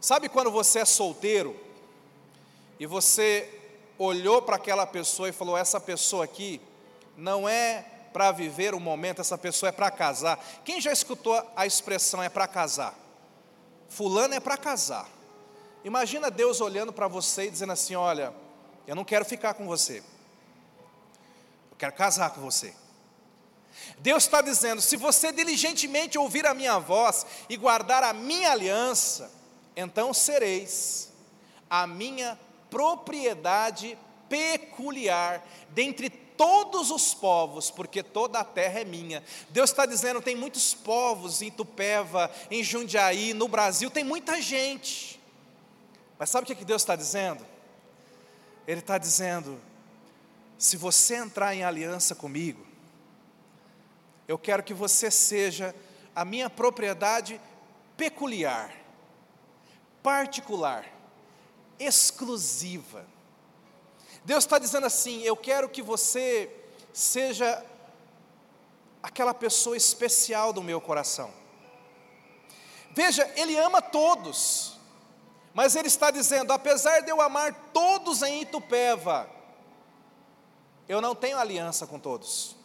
Sabe 0.00 0.28
quando 0.28 0.52
você 0.52 0.78
é 0.78 0.84
solteiro 0.84 1.58
e 2.78 2.86
você 2.86 3.52
olhou 3.98 4.42
para 4.42 4.54
aquela 4.54 4.86
pessoa 4.86 5.28
e 5.28 5.32
falou: 5.32 5.56
essa 5.56 5.80
pessoa 5.80 6.22
aqui 6.24 6.60
não 7.16 7.48
é 7.48 7.93
para 8.14 8.30
viver 8.30 8.76
o 8.76 8.80
momento, 8.80 9.20
essa 9.20 9.36
pessoa 9.36 9.70
é 9.70 9.72
para 9.72 9.90
casar. 9.90 10.38
Quem 10.64 10.80
já 10.80 10.92
escutou 10.92 11.34
a 11.56 11.66
expressão 11.66 12.22
é 12.22 12.28
para 12.28 12.46
casar? 12.46 12.94
Fulano 13.88 14.34
é 14.34 14.38
para 14.38 14.56
casar. 14.56 15.08
Imagina 15.82 16.30
Deus 16.30 16.60
olhando 16.60 16.92
para 16.92 17.08
você 17.08 17.46
e 17.46 17.50
dizendo 17.50 17.72
assim: 17.72 17.96
Olha, 17.96 18.32
eu 18.86 18.94
não 18.94 19.04
quero 19.04 19.24
ficar 19.24 19.54
com 19.54 19.66
você, 19.66 19.98
eu 21.72 21.76
quero 21.76 21.92
casar 21.92 22.30
com 22.30 22.40
você. 22.40 22.72
Deus 23.98 24.22
está 24.22 24.40
dizendo: 24.40 24.80
se 24.80 24.96
você 24.96 25.32
diligentemente 25.32 26.16
ouvir 26.16 26.46
a 26.46 26.54
minha 26.54 26.78
voz 26.78 27.26
e 27.48 27.56
guardar 27.56 28.04
a 28.04 28.12
minha 28.12 28.52
aliança, 28.52 29.28
então 29.74 30.14
sereis 30.14 31.12
a 31.68 31.84
minha 31.84 32.38
propriedade 32.70 33.98
peculiar 34.28 35.44
dentre 35.70 36.23
todos 36.36 36.90
os 36.90 37.14
povos, 37.14 37.70
porque 37.70 38.02
toda 38.02 38.40
a 38.40 38.44
terra 38.44 38.80
é 38.80 38.84
minha. 38.84 39.22
Deus 39.50 39.70
está 39.70 39.86
dizendo: 39.86 40.20
tem 40.20 40.36
muitos 40.36 40.74
povos 40.74 41.42
em 41.42 41.50
Tupéva, 41.50 42.30
em 42.50 42.62
Jundiaí, 42.62 43.32
no 43.32 43.48
Brasil, 43.48 43.90
tem 43.90 44.04
muita 44.04 44.40
gente. 44.40 45.20
Mas 46.18 46.30
sabe 46.30 46.50
o 46.50 46.56
que 46.56 46.64
Deus 46.64 46.82
está 46.82 46.96
dizendo? 46.96 47.44
Ele 48.66 48.80
está 48.80 48.98
dizendo: 48.98 49.60
se 50.58 50.76
você 50.76 51.16
entrar 51.16 51.54
em 51.54 51.64
aliança 51.64 52.14
comigo, 52.14 52.64
eu 54.26 54.38
quero 54.38 54.62
que 54.62 54.74
você 54.74 55.10
seja 55.10 55.74
a 56.14 56.24
minha 56.24 56.48
propriedade 56.48 57.40
peculiar, 57.96 58.74
particular, 60.02 60.86
exclusiva. 61.78 63.13
Deus 64.24 64.44
está 64.44 64.58
dizendo 64.58 64.86
assim: 64.86 65.22
eu 65.22 65.36
quero 65.36 65.68
que 65.68 65.82
você 65.82 66.50
seja 66.92 67.64
aquela 69.02 69.34
pessoa 69.34 69.76
especial 69.76 70.52
do 70.52 70.62
meu 70.62 70.80
coração. 70.80 71.30
Veja, 72.92 73.30
Ele 73.36 73.58
ama 73.58 73.82
todos, 73.82 74.74
Mas 75.54 75.76
ele 75.76 75.86
está 75.86 76.10
dizendo: 76.10 76.52
apesar 76.52 77.00
de 77.00 77.10
eu 77.10 77.20
amar 77.20 77.70
todos 77.72 78.22
em 78.22 78.42
Itupeva, 78.42 79.30
eu 80.88 81.00
não 81.00 81.14
tenho 81.14 81.38
aliança 81.38 81.86
com 81.86 81.98
todos. 81.98 82.56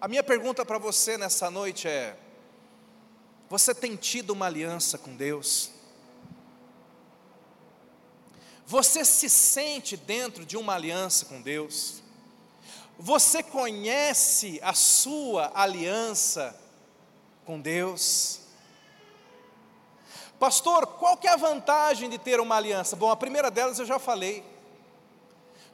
A 0.00 0.08
minha 0.08 0.22
pergunta 0.22 0.64
para 0.64 0.76
você 0.76 1.16
nessa 1.16 1.50
noite 1.50 1.86
é: 1.86 2.16
você 3.48 3.72
tem 3.72 3.94
tido 3.94 4.30
uma 4.30 4.46
aliança 4.46 4.98
com 4.98 5.14
Deus? 5.14 5.77
Você 8.68 9.02
se 9.02 9.30
sente 9.30 9.96
dentro 9.96 10.44
de 10.44 10.54
uma 10.54 10.74
aliança 10.74 11.24
com 11.24 11.40
Deus? 11.40 12.02
Você 12.98 13.42
conhece 13.42 14.60
a 14.62 14.74
sua 14.74 15.50
aliança 15.54 16.54
com 17.46 17.58
Deus? 17.58 18.40
Pastor, 20.38 20.86
qual 20.86 21.16
que 21.16 21.26
é 21.26 21.30
a 21.30 21.36
vantagem 21.36 22.10
de 22.10 22.18
ter 22.18 22.40
uma 22.40 22.56
aliança? 22.56 22.94
Bom, 22.94 23.10
a 23.10 23.16
primeira 23.16 23.50
delas 23.50 23.78
eu 23.78 23.86
já 23.86 23.98
falei. 23.98 24.44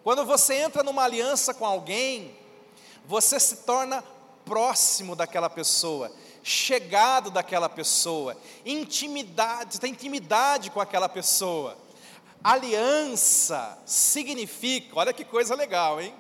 Quando 0.05 0.25
você 0.25 0.55
entra 0.55 0.85
numa 0.85 1.03
aliança 1.03 1.53
com 1.53 1.67
alguém, 1.67 2.39
você 3.07 3.41
se 3.41 3.57
torna 3.57 4.05
próximo 4.45 5.17
daquela 5.17 5.51
pessoa, 5.51 6.13
chegado 6.45 7.29
daquela 7.29 7.69
pessoa, 7.69 8.37
intimidade, 8.65 9.81
tem 9.81 9.91
intimidade 9.91 10.71
com 10.71 10.81
aquela 10.81 11.09
pessoa. 11.09 11.83
Aliança 12.45 13.77
significa, 13.87 14.91
olha 14.97 15.13
que 15.15 15.25
coisa 15.25 15.55
legal, 15.55 15.99
hein? 15.99 16.15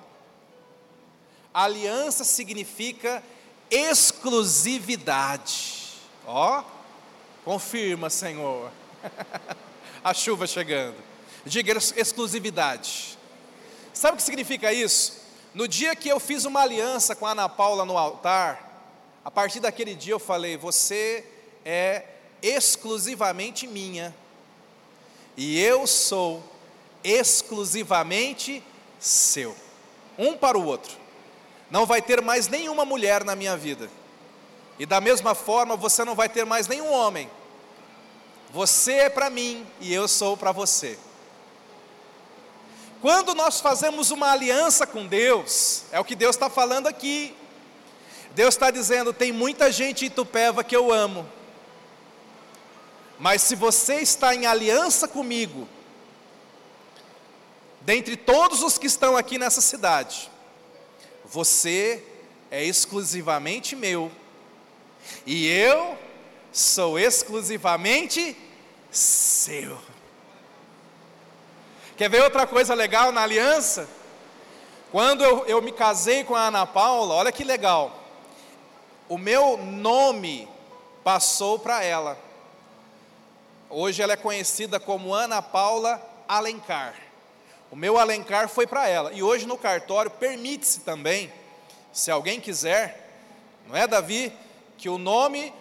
Aliança 1.52 2.24
significa 2.24 3.22
exclusividade. 3.70 5.98
Ó, 6.26 6.64
confirma, 7.44 8.08
Senhor. 8.08 8.72
A 10.02 10.14
chuva 10.14 10.46
chegando. 10.46 10.96
Diga 11.44 11.76
exclusividade. 11.94 13.18
Sabe 13.92 14.14
o 14.14 14.16
que 14.16 14.22
significa 14.22 14.72
isso? 14.72 15.22
No 15.52 15.68
dia 15.68 15.94
que 15.94 16.08
eu 16.08 16.18
fiz 16.18 16.46
uma 16.46 16.62
aliança 16.62 17.14
com 17.14 17.26
a 17.26 17.32
Ana 17.32 17.50
Paula 17.50 17.84
no 17.84 17.98
altar, 17.98 18.96
a 19.22 19.30
partir 19.30 19.60
daquele 19.60 19.94
dia 19.94 20.14
eu 20.14 20.18
falei: 20.18 20.56
Você 20.56 21.22
é 21.66 22.06
exclusivamente 22.42 23.66
minha 23.66 24.14
e 25.36 25.60
eu 25.60 25.86
sou 25.86 26.42
exclusivamente 27.02 28.62
seu. 28.98 29.54
Um 30.18 30.36
para 30.36 30.58
o 30.58 30.64
outro. 30.64 30.96
Não 31.70 31.86
vai 31.86 32.00
ter 32.00 32.22
mais 32.22 32.48
nenhuma 32.48 32.84
mulher 32.84 33.24
na 33.24 33.34
minha 33.34 33.56
vida. 33.56 33.90
E 34.78 34.86
da 34.86 35.00
mesma 35.00 35.34
forma, 35.34 35.76
você 35.76 36.04
não 36.04 36.14
vai 36.14 36.28
ter 36.28 36.44
mais 36.44 36.68
nenhum 36.68 36.90
homem. 36.90 37.30
Você 38.52 38.92
é 38.92 39.10
para 39.10 39.28
mim 39.28 39.66
e 39.80 39.92
eu 39.92 40.06
sou 40.06 40.36
para 40.36 40.52
você. 40.52 40.98
Quando 43.00 43.34
nós 43.34 43.60
fazemos 43.60 44.10
uma 44.10 44.30
aliança 44.30 44.86
com 44.86 45.06
Deus, 45.06 45.82
é 45.92 46.00
o 46.00 46.04
que 46.04 46.14
Deus 46.14 46.36
está 46.36 46.48
falando 46.48 46.86
aqui. 46.86 47.36
Deus 48.34 48.54
está 48.54 48.70
dizendo: 48.70 49.12
tem 49.12 49.32
muita 49.32 49.70
gente 49.70 50.06
em 50.06 50.10
Tupéva 50.10 50.64
que 50.64 50.74
eu 50.74 50.92
amo, 50.92 51.28
mas 53.18 53.42
se 53.42 53.54
você 53.54 53.96
está 53.96 54.34
em 54.34 54.46
aliança 54.46 55.06
comigo, 55.06 55.68
dentre 57.80 58.16
todos 58.16 58.62
os 58.62 58.78
que 58.78 58.86
estão 58.86 59.16
aqui 59.16 59.38
nessa 59.38 59.60
cidade, 59.60 60.30
você 61.24 62.02
é 62.50 62.64
exclusivamente 62.64 63.76
meu, 63.76 64.10
e 65.26 65.46
eu 65.48 65.98
sou 66.52 66.98
exclusivamente 66.98 68.36
seu. 68.90 69.78
Quer 71.96 72.10
ver 72.10 72.22
outra 72.22 72.46
coisa 72.46 72.74
legal 72.74 73.12
na 73.12 73.22
aliança? 73.22 73.88
Quando 74.90 75.24
eu, 75.24 75.44
eu 75.46 75.62
me 75.62 75.72
casei 75.72 76.24
com 76.24 76.34
a 76.34 76.46
Ana 76.46 76.66
Paula, 76.66 77.14
olha 77.14 77.32
que 77.32 77.44
legal, 77.44 78.00
o 79.08 79.18
meu 79.18 79.56
nome 79.56 80.48
passou 81.02 81.58
para 81.58 81.82
ela. 81.82 82.18
Hoje 83.76 84.00
ela 84.00 84.12
é 84.12 84.16
conhecida 84.16 84.78
como 84.78 85.12
Ana 85.12 85.42
Paula 85.42 86.00
Alencar. 86.28 86.94
O 87.72 87.74
meu 87.74 87.98
Alencar 87.98 88.48
foi 88.48 88.68
para 88.68 88.86
ela. 88.86 89.12
E 89.12 89.20
hoje 89.20 89.46
no 89.46 89.58
cartório 89.58 90.12
permite-se 90.12 90.82
também, 90.82 91.32
se 91.92 92.08
alguém 92.08 92.40
quiser, 92.40 93.10
não 93.66 93.74
é 93.74 93.84
Davi, 93.88 94.32
que 94.78 94.88
o 94.88 94.96
nome, 94.96 95.52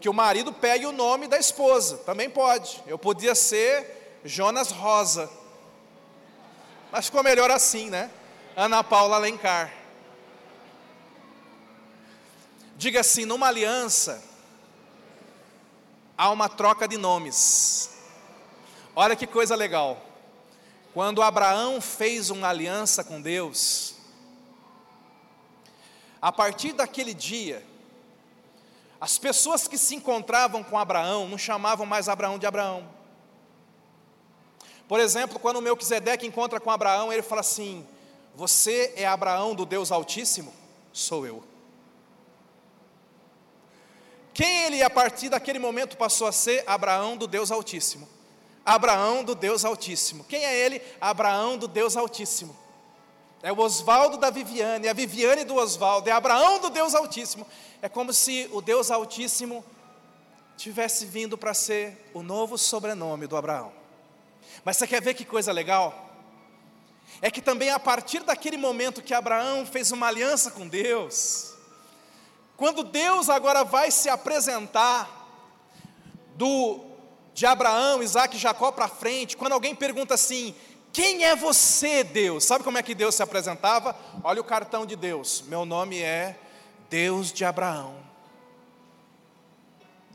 que 0.00 0.08
o 0.08 0.14
marido 0.14 0.52
pegue 0.52 0.86
o 0.86 0.92
nome 0.92 1.26
da 1.26 1.36
esposa. 1.36 1.96
Também 1.98 2.30
pode. 2.30 2.80
Eu 2.86 2.96
podia 2.96 3.34
ser 3.34 4.20
Jonas 4.24 4.70
Rosa. 4.70 5.28
Mas 6.92 7.06
ficou 7.06 7.24
melhor 7.24 7.50
assim, 7.50 7.90
né? 7.90 8.08
Ana 8.54 8.84
Paula 8.84 9.16
Alencar. 9.16 9.74
Diga 12.76 13.00
assim, 13.00 13.24
numa 13.24 13.48
aliança, 13.48 14.22
há 16.22 16.30
uma 16.30 16.48
troca 16.48 16.86
de 16.86 16.96
nomes. 16.96 17.90
Olha 18.94 19.16
que 19.16 19.26
coisa 19.26 19.56
legal. 19.56 20.00
Quando 20.94 21.20
Abraão 21.20 21.80
fez 21.80 22.30
uma 22.30 22.48
aliança 22.48 23.02
com 23.02 23.20
Deus, 23.20 23.96
a 26.20 26.30
partir 26.30 26.74
daquele 26.74 27.12
dia, 27.12 27.66
as 29.00 29.18
pessoas 29.18 29.66
que 29.66 29.76
se 29.76 29.96
encontravam 29.96 30.62
com 30.62 30.78
Abraão 30.78 31.28
não 31.28 31.36
chamavam 31.36 31.84
mais 31.84 32.08
Abraão 32.08 32.38
de 32.38 32.46
Abraão. 32.46 32.88
Por 34.86 35.00
exemplo, 35.00 35.40
quando 35.40 35.56
o 35.56 35.62
Melquisedeque 35.62 36.24
encontra 36.24 36.60
com 36.60 36.70
Abraão, 36.70 37.12
ele 37.12 37.22
fala 37.22 37.40
assim: 37.40 37.84
Você 38.36 38.92
é 38.94 39.04
Abraão 39.04 39.56
do 39.56 39.66
Deus 39.66 39.90
Altíssimo? 39.90 40.54
Sou 40.92 41.26
eu. 41.26 41.42
Quem 44.34 44.64
ele 44.64 44.82
a 44.82 44.90
partir 44.90 45.28
daquele 45.28 45.58
momento 45.58 45.96
passou 45.96 46.26
a 46.26 46.32
ser? 46.32 46.64
Abraão 46.66 47.16
do 47.16 47.26
Deus 47.26 47.50
Altíssimo. 47.50 48.08
Abraão 48.64 49.24
do 49.24 49.34
Deus 49.34 49.64
Altíssimo. 49.64 50.24
Quem 50.24 50.44
é 50.44 50.56
ele? 50.56 50.80
Abraão 51.00 51.58
do 51.58 51.68
Deus 51.68 51.96
Altíssimo. 51.96 52.56
É 53.42 53.52
o 53.52 53.58
Osvaldo 53.58 54.16
da 54.16 54.30
Viviane, 54.30 54.86
é 54.86 54.90
a 54.90 54.94
Viviane 54.94 55.44
do 55.44 55.56
Osvaldo, 55.56 56.08
é 56.08 56.12
Abraão 56.12 56.60
do 56.60 56.70
Deus 56.70 56.94
Altíssimo. 56.94 57.44
É 57.82 57.88
como 57.88 58.12
se 58.12 58.48
o 58.52 58.62
Deus 58.62 58.88
Altíssimo 58.90 59.64
tivesse 60.56 61.04
vindo 61.06 61.36
para 61.36 61.52
ser 61.52 62.10
o 62.14 62.22
novo 62.22 62.56
sobrenome 62.56 63.26
do 63.26 63.36
Abraão. 63.36 63.72
Mas 64.64 64.76
você 64.76 64.86
quer 64.86 65.02
ver 65.02 65.14
que 65.14 65.24
coisa 65.24 65.50
legal? 65.50 66.10
É 67.20 67.32
que 67.32 67.42
também 67.42 67.70
a 67.70 67.80
partir 67.80 68.20
daquele 68.20 68.56
momento 68.56 69.02
que 69.02 69.12
Abraão 69.12 69.66
fez 69.66 69.90
uma 69.90 70.06
aliança 70.06 70.52
com 70.52 70.68
Deus, 70.68 71.51
quando 72.62 72.84
Deus 72.84 73.28
agora 73.28 73.64
vai 73.64 73.90
se 73.90 74.08
apresentar 74.08 75.10
do 76.36 76.78
de 77.34 77.44
Abraão, 77.44 78.00
Isaac 78.00 78.36
e 78.36 78.38
Jacó 78.38 78.70
para 78.70 78.86
frente, 78.86 79.36
quando 79.36 79.52
alguém 79.52 79.74
pergunta 79.74 80.14
assim: 80.14 80.54
"Quem 80.92 81.24
é 81.24 81.34
você, 81.34 82.04
Deus?" 82.04 82.44
Sabe 82.44 82.62
como 82.62 82.78
é 82.78 82.82
que 82.84 82.94
Deus 82.94 83.16
se 83.16 83.22
apresentava? 83.24 83.96
Olha 84.22 84.40
o 84.40 84.44
cartão 84.44 84.86
de 84.86 84.94
Deus. 84.94 85.42
Meu 85.48 85.64
nome 85.64 85.98
é 85.98 86.38
Deus 86.88 87.32
de 87.32 87.44
Abraão. 87.44 87.96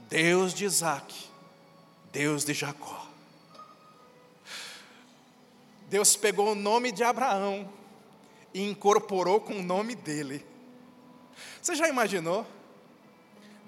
Deus 0.08 0.54
de 0.54 0.64
Isaac, 0.64 1.14
Deus 2.14 2.46
de 2.46 2.54
Jacó. 2.54 3.08
Deus 5.90 6.16
pegou 6.16 6.54
o 6.54 6.56
nome 6.56 6.94
de 6.94 7.04
Abraão 7.04 7.70
e 8.54 8.64
incorporou 8.64 9.42
com 9.42 9.56
o 9.56 9.62
nome 9.62 9.96
dele. 9.96 10.46
Você 11.68 11.76
já 11.76 11.90
imaginou? 11.90 12.48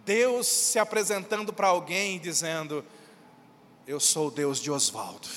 Deus 0.05 0.47
se 0.47 0.79
apresentando 0.79 1.51
para 1.51 1.67
alguém 1.67 2.15
e 2.15 2.19
dizendo: 2.19 2.85
Eu 3.85 3.99
sou 3.99 4.29
o 4.29 4.31
Deus 4.31 4.61
de 4.61 4.71
Oswaldo, 4.71 5.27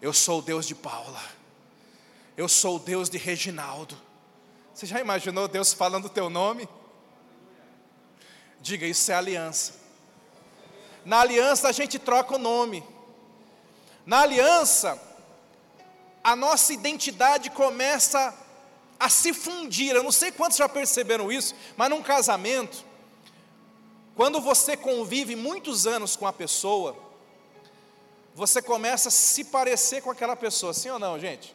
eu 0.00 0.12
sou 0.12 0.40
o 0.40 0.42
Deus 0.42 0.66
de 0.66 0.74
Paula, 0.74 1.22
eu 2.36 2.48
sou 2.48 2.74
o 2.74 2.78
Deus 2.80 3.08
de 3.08 3.18
Reginaldo. 3.18 3.96
Você 4.74 4.84
já 4.84 4.98
imaginou 4.98 5.46
Deus 5.46 5.72
falando 5.72 6.06
o 6.06 6.10
teu 6.10 6.28
nome? 6.28 6.68
Diga, 8.60 8.84
isso 8.84 9.12
é 9.12 9.14
aliança. 9.14 9.74
Na 11.04 11.20
aliança 11.20 11.68
a 11.68 11.72
gente 11.72 12.00
troca 12.00 12.34
o 12.34 12.38
nome. 12.38 12.82
Na 14.04 14.22
aliança, 14.22 15.00
a 16.24 16.34
nossa 16.34 16.72
identidade 16.72 17.48
começa 17.48 18.41
a 19.02 19.08
se 19.08 19.34
fundir. 19.34 19.94
Eu 19.94 20.04
não 20.04 20.12
sei 20.12 20.30
quantos 20.30 20.56
já 20.56 20.68
perceberam 20.68 21.32
isso, 21.32 21.56
mas 21.76 21.90
num 21.90 22.00
casamento, 22.00 22.84
quando 24.14 24.40
você 24.40 24.76
convive 24.76 25.34
muitos 25.34 25.88
anos 25.88 26.14
com 26.14 26.24
a 26.24 26.32
pessoa, 26.32 26.96
você 28.32 28.62
começa 28.62 29.08
a 29.08 29.12
se 29.12 29.42
parecer 29.44 30.02
com 30.02 30.10
aquela 30.10 30.36
pessoa, 30.36 30.72
sim 30.72 30.88
ou 30.88 31.00
não, 31.00 31.18
gente? 31.18 31.52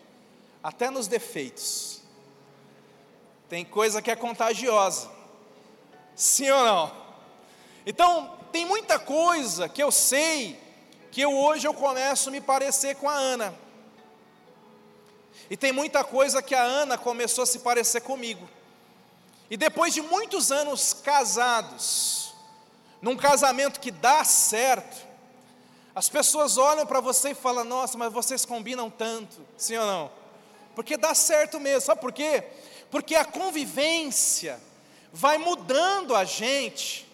Até 0.61 0.89
nos 0.89 1.07
defeitos. 1.07 2.01
Tem 3.47 3.63
coisa 3.63 4.01
que 4.01 4.11
é 4.11 4.15
contagiosa. 4.15 5.09
Sim 6.15 6.51
ou 6.51 6.65
não? 6.65 6.91
Então, 7.85 8.37
tem 8.51 8.65
muita 8.65 8.99
coisa 8.99 9.69
que 9.69 9.81
eu 9.81 9.89
sei 9.89 10.59
que 11.11 11.21
eu 11.21 11.31
hoje 11.33 11.65
eu 11.65 11.73
começo 11.73 12.27
a 12.27 12.31
me 12.33 12.41
parecer 12.41 12.97
com 12.97 13.07
a 13.07 13.13
Ana. 13.13 13.55
E 15.49 15.55
tem 15.55 15.71
muita 15.71 16.03
coisa 16.03 16.41
que 16.41 16.53
a 16.53 16.61
Ana 16.61 16.97
começou 16.97 17.43
a 17.43 17.47
se 17.47 17.59
parecer 17.59 18.01
comigo. 18.01 18.47
E 19.49 19.55
depois 19.55 19.93
de 19.93 20.01
muitos 20.01 20.51
anos 20.51 20.93
casados, 20.93 22.33
num 23.01 23.15
casamento 23.15 23.79
que 23.79 23.91
dá 23.91 24.23
certo, 24.25 25.07
as 25.95 26.09
pessoas 26.09 26.57
olham 26.57 26.85
para 26.85 26.99
você 26.99 27.31
e 27.31 27.35
falam: 27.35 27.63
Nossa, 27.63 27.97
mas 27.97 28.11
vocês 28.11 28.45
combinam 28.45 28.89
tanto, 28.89 29.37
sim 29.57 29.77
ou 29.77 29.85
não? 29.85 30.11
Porque 30.75 30.97
dá 30.97 31.15
certo 31.15 31.59
mesmo, 31.59 31.81
sabe 31.81 32.01
por 32.01 32.11
quê? 32.11 32.43
Porque 32.91 33.15
a 33.15 33.25
convivência 33.25 34.59
vai 35.11 35.37
mudando 35.37 36.13
a 36.13 36.25
gente, 36.25 37.07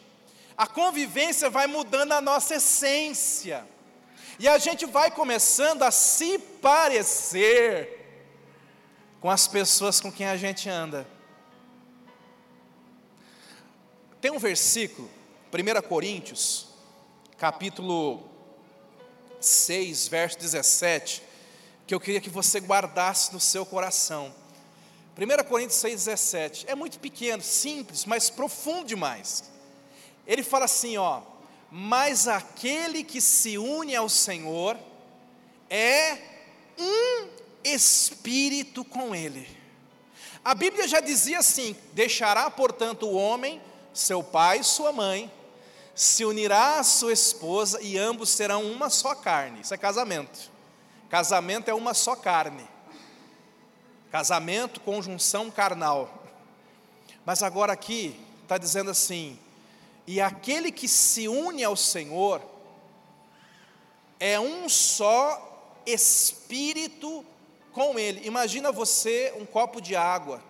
a 0.57 0.67
convivência 0.67 1.49
vai 1.49 1.67
mudando 1.67 2.11
a 2.13 2.19
nossa 2.19 2.55
essência, 2.55 3.65
e 4.39 4.47
a 4.47 4.57
gente 4.57 4.85
vai 4.85 5.11
começando 5.11 5.83
a 5.83 5.91
se 5.91 6.39
parecer 6.39 8.02
com 9.23 9.29
as 9.29 9.47
pessoas 9.47 10.01
com 10.01 10.11
quem 10.11 10.27
a 10.27 10.35
gente 10.35 10.67
anda. 10.69 11.07
Tem 14.19 14.29
um 14.29 14.37
versículo, 14.37 15.09
1 15.49 15.87
Coríntios, 15.87 16.67
capítulo 17.37 18.29
6, 19.39 20.09
verso 20.09 20.37
17, 20.39 21.23
que 21.87 21.95
eu 21.95 22.01
queria 22.01 22.19
que 22.19 22.29
você 22.29 22.59
guardasse 22.59 23.31
no 23.31 23.39
seu 23.39 23.65
coração. 23.65 24.35
1 25.17 25.47
Coríntios 25.47 25.79
6, 25.79 26.03
17. 26.03 26.65
É 26.69 26.75
muito 26.75 26.99
pequeno, 26.99 27.41
simples, 27.41 28.03
mas 28.03 28.29
profundo 28.29 28.87
demais. 28.87 29.49
Ele 30.27 30.43
fala 30.43 30.65
assim, 30.65 30.97
ó, 30.97 31.21
mas 31.71 32.27
aquele 32.27 33.05
que 33.05 33.21
se 33.21 33.57
une 33.57 33.95
ao 33.95 34.09
Senhor 34.09 34.77
é 35.69 36.17
um 36.77 37.42
espírito 37.63 38.83
com 38.83 39.15
ele. 39.15 39.47
A 40.43 40.53
Bíblia 40.53 40.87
já 40.87 40.99
dizia 40.99 41.39
assim: 41.39 41.75
deixará, 41.93 42.49
portanto, 42.49 43.05
o 43.05 43.13
homem 43.13 43.61
seu 43.93 44.23
pai 44.23 44.59
e 44.59 44.63
sua 44.63 44.91
mãe, 44.91 45.31
se 45.93 46.25
unirá 46.25 46.79
à 46.79 46.83
sua 46.83 47.13
esposa 47.13 47.79
e 47.81 47.97
ambos 47.97 48.29
serão 48.29 48.65
uma 48.65 48.89
só 48.89 49.13
carne. 49.13 49.61
Isso 49.61 49.73
é 49.73 49.77
casamento. 49.77 50.51
Casamento 51.09 51.69
é 51.69 51.73
uma 51.73 51.93
só 51.93 52.15
carne. 52.15 52.67
Casamento, 54.11 54.81
conjunção 54.81 55.51
carnal. 55.51 56.23
Mas 57.23 57.43
agora 57.43 57.73
aqui 57.73 58.19
está 58.41 58.57
dizendo 58.57 58.89
assim: 58.89 59.39
e 60.07 60.19
aquele 60.19 60.71
que 60.71 60.87
se 60.87 61.27
une 61.27 61.63
ao 61.63 61.75
Senhor 61.75 62.41
é 64.19 64.39
um 64.39 64.67
só 64.67 65.81
espírito 65.85 67.23
com 67.73 67.99
Ele. 67.99 68.25
Imagina 68.25 68.71
você 68.71 69.33
um 69.37 69.45
copo 69.45 69.81
de 69.81 69.95
água 69.95 70.41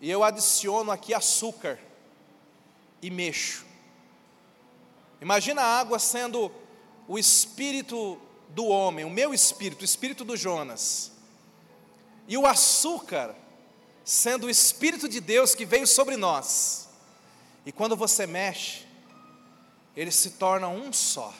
e 0.00 0.10
eu 0.10 0.24
adiciono 0.24 0.90
aqui 0.90 1.14
açúcar 1.14 1.78
e 3.00 3.10
mexo. 3.10 3.64
Imagina 5.20 5.62
a 5.62 5.78
água 5.78 5.98
sendo 5.98 6.50
o 7.06 7.18
espírito 7.18 8.20
do 8.48 8.66
homem, 8.66 9.04
o 9.04 9.10
meu 9.10 9.32
espírito, 9.32 9.82
o 9.82 9.84
espírito 9.84 10.24
do 10.24 10.36
Jonas. 10.36 11.12
E 12.26 12.36
o 12.36 12.46
açúcar 12.46 13.34
sendo 14.04 14.46
o 14.46 14.50
espírito 14.50 15.08
de 15.08 15.20
Deus 15.20 15.54
que 15.54 15.64
veio 15.64 15.86
sobre 15.86 16.16
nós. 16.16 16.88
E 17.64 17.72
quando 17.72 17.96
você 17.96 18.26
mexe, 18.26 18.86
eles 19.96 20.14
se 20.14 20.30
tornam 20.30 20.76
um 20.76 20.92
só. 20.92 21.34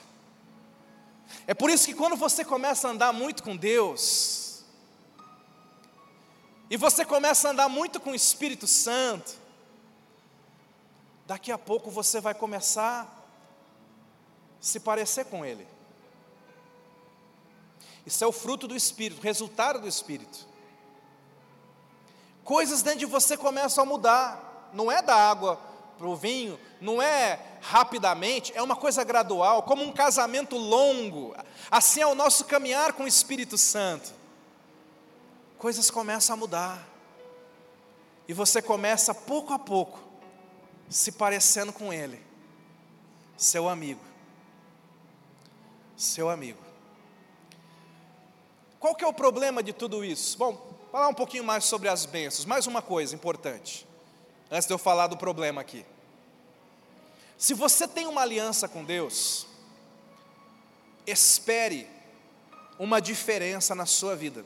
É 1.47 1.55
por 1.55 1.71
isso 1.71 1.87
que 1.87 1.95
quando 1.95 2.17
você 2.17 2.45
começa 2.45 2.89
a 2.89 2.91
andar 2.91 3.13
muito 3.13 3.43
com 3.43 3.57
Deus, 3.57 4.46
e 6.69 6.77
você 6.77 7.05
começa 7.05 7.49
a 7.49 7.51
andar 7.53 7.69
muito 7.69 8.01
com 8.01 8.11
o 8.11 8.15
Espírito 8.15 8.67
Santo, 8.67 9.35
daqui 11.27 11.53
a 11.53 11.59
pouco 11.59 11.91
você 11.91 12.21
vai 12.21 12.35
começar 12.35 13.03
a 13.03 13.07
se 14.61 14.81
parecer 14.81 15.27
com 15.27 15.45
Ele. 15.45 15.67
Isso 18.05 18.23
é 18.23 18.27
o 18.27 18.33
fruto 18.33 18.67
do 18.69 18.77
Espírito, 18.77 19.21
resultado 19.21 19.81
do 19.81 19.89
Espírito. 19.89 20.47
Coisas 22.45 22.83
dentro 22.83 23.01
de 23.01 23.07
você 23.07 23.37
começam 23.37 23.83
a 23.83 23.87
mudar, 23.87 24.71
não 24.73 24.91
é 24.91 25.03
da 25.03 25.15
água 25.15 25.61
para 25.99 26.07
o 26.07 26.15
vinho, 26.15 26.59
não 26.81 27.01
é 27.01 27.41
rapidamente, 27.61 28.53
é 28.55 28.63
uma 28.63 28.77
coisa 28.77 29.03
gradual, 29.03 29.63
como 29.63 29.83
um 29.83 29.93
casamento 29.93 30.57
longo. 30.57 31.35
Assim 31.71 32.01
é 32.01 32.07
o 32.07 32.15
nosso 32.15 32.45
caminhar 32.45 32.93
com 32.93 33.05
o 33.05 33.09
Espírito 33.09 33.57
Santo. 33.57 34.13
Coisas 35.59 35.91
começam 35.91 36.35
a 36.35 36.37
mudar, 36.37 36.87
e 38.29 38.33
você 38.33 38.61
começa 38.61 39.15
pouco 39.15 39.53
a 39.53 39.59
pouco 39.59 39.99
se 40.89 41.13
parecendo 41.13 41.73
com 41.73 41.93
Ele, 41.93 42.21
seu 43.37 43.69
amigo. 43.69 44.01
Seu 45.97 46.29
amigo. 46.29 46.61
Qual 48.79 48.95
que 48.95 49.03
é 49.03 49.07
o 49.07 49.13
problema 49.13 49.63
de 49.63 49.73
tudo 49.73 50.05
isso? 50.05 50.37
Bom, 50.37 50.75
falar 50.93 51.09
um 51.09 51.15
pouquinho 51.15 51.43
mais 51.43 51.65
sobre 51.65 51.89
as 51.89 52.05
bênçãos. 52.05 52.45
Mais 52.45 52.67
uma 52.67 52.83
coisa 52.83 53.15
importante, 53.15 53.87
antes 54.51 54.67
de 54.67 54.75
eu 54.75 54.79
falar 54.79 55.07
do 55.07 55.17
problema 55.17 55.61
aqui. 55.61 55.87
Se 57.39 57.55
você 57.55 57.89
tem 57.89 58.07
uma 58.07 58.21
aliança 58.21 58.69
com 58.69 58.85
Deus, 58.85 59.47
espere 61.07 61.89
uma 62.79 63.01
diferença 63.01 63.75
na 63.75 63.87
sua 63.87 64.15
vida. 64.15 64.45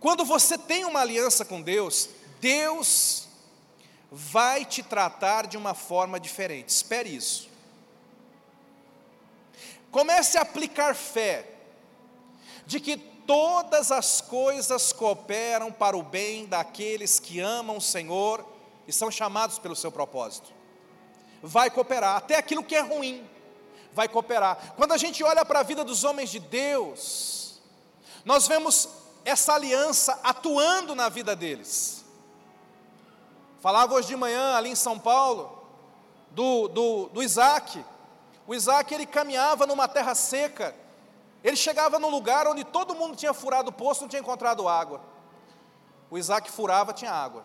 Quando 0.00 0.24
você 0.24 0.58
tem 0.58 0.84
uma 0.84 1.00
aliança 1.00 1.44
com 1.44 1.62
Deus, 1.62 2.08
Deus 2.40 3.26
vai 4.10 4.64
te 4.64 4.82
tratar 4.82 5.46
de 5.46 5.56
uma 5.56 5.74
forma 5.74 6.20
diferente. 6.20 6.68
Espere 6.68 7.14
isso. 7.14 7.48
Comece 9.90 10.36
a 10.38 10.42
aplicar 10.42 10.94
fé 10.94 11.46
de 12.66 12.80
que 12.80 12.96
todas 12.96 13.90
as 13.90 14.20
coisas 14.20 14.92
cooperam 14.92 15.72
para 15.72 15.96
o 15.96 16.02
bem 16.02 16.46
daqueles 16.46 17.18
que 17.18 17.40
amam 17.40 17.78
o 17.78 17.80
Senhor 17.80 18.46
e 18.86 18.92
são 18.92 19.10
chamados 19.10 19.58
pelo 19.58 19.74
seu 19.74 19.90
propósito. 19.90 20.52
Vai 21.42 21.70
cooperar, 21.70 22.16
até 22.16 22.36
aquilo 22.36 22.62
que 22.62 22.76
é 22.76 22.80
ruim, 22.80 23.28
vai 23.92 24.08
cooperar. 24.08 24.74
Quando 24.76 24.92
a 24.92 24.96
gente 24.96 25.22
olha 25.24 25.44
para 25.44 25.60
a 25.60 25.62
vida 25.62 25.84
dos 25.84 26.04
homens 26.04 26.30
de 26.30 26.38
Deus, 26.38 27.60
nós 28.24 28.46
vemos 28.46 28.88
essa 29.26 29.54
aliança 29.54 30.18
atuando 30.22 30.94
na 30.94 31.08
vida 31.08 31.34
deles. 31.34 32.04
Falava 33.60 33.92
hoje 33.94 34.06
de 34.06 34.16
manhã 34.16 34.54
ali 34.54 34.70
em 34.70 34.76
São 34.76 34.96
Paulo, 35.00 35.66
do, 36.30 36.68
do, 36.68 37.06
do 37.08 37.22
Isaac. 37.24 37.84
O 38.46 38.54
Isaac 38.54 38.94
ele 38.94 39.04
caminhava 39.04 39.66
numa 39.66 39.88
terra 39.88 40.14
seca, 40.14 40.72
ele 41.42 41.56
chegava 41.56 41.98
num 41.98 42.08
lugar 42.08 42.46
onde 42.46 42.62
todo 42.62 42.94
mundo 42.94 43.16
tinha 43.16 43.34
furado 43.34 43.70
o 43.70 43.72
poço, 43.72 44.02
não 44.02 44.08
tinha 44.08 44.20
encontrado 44.20 44.68
água. 44.68 45.00
O 46.08 46.16
Isaac 46.16 46.48
furava, 46.48 46.92
tinha 46.92 47.10
água. 47.10 47.44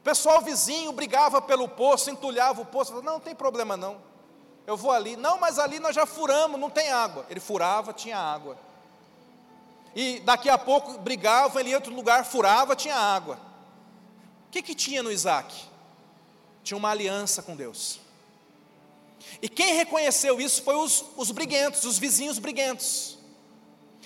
O 0.00 0.02
pessoal 0.02 0.40
vizinho 0.40 0.90
brigava 0.90 1.40
pelo 1.40 1.68
poço, 1.68 2.10
entulhava 2.10 2.60
o 2.60 2.66
poço, 2.66 2.90
falava, 2.90 3.06
não, 3.06 3.14
não 3.14 3.20
tem 3.20 3.36
problema 3.36 3.76
não. 3.76 4.02
Eu 4.66 4.76
vou 4.76 4.90
ali, 4.90 5.14
não, 5.14 5.38
mas 5.38 5.60
ali 5.60 5.78
nós 5.78 5.94
já 5.94 6.06
furamos, 6.06 6.58
não 6.58 6.68
tem 6.68 6.90
água. 6.90 7.24
Ele 7.30 7.38
furava, 7.38 7.92
tinha 7.92 8.18
água. 8.18 8.56
E 9.94 10.20
daqui 10.20 10.48
a 10.48 10.56
pouco 10.56 10.98
brigava, 10.98 11.60
ele 11.60 11.70
ia 11.70 11.76
outro 11.76 11.94
lugar, 11.94 12.24
furava, 12.24 12.74
tinha 12.74 12.96
água 12.96 13.52
que, 14.52 14.62
que 14.62 14.74
tinha 14.74 15.02
no 15.02 15.10
Isaac? 15.10 15.52
Tinha 16.62 16.76
uma 16.76 16.90
aliança 16.90 17.42
com 17.42 17.56
Deus. 17.56 17.98
E 19.40 19.48
quem 19.48 19.74
reconheceu 19.74 20.38
isso 20.40 20.62
foi 20.62 20.76
os, 20.76 21.04
os 21.16 21.30
briguentos, 21.30 21.84
os 21.84 21.98
vizinhos 21.98 22.38
briguentos. 22.38 23.18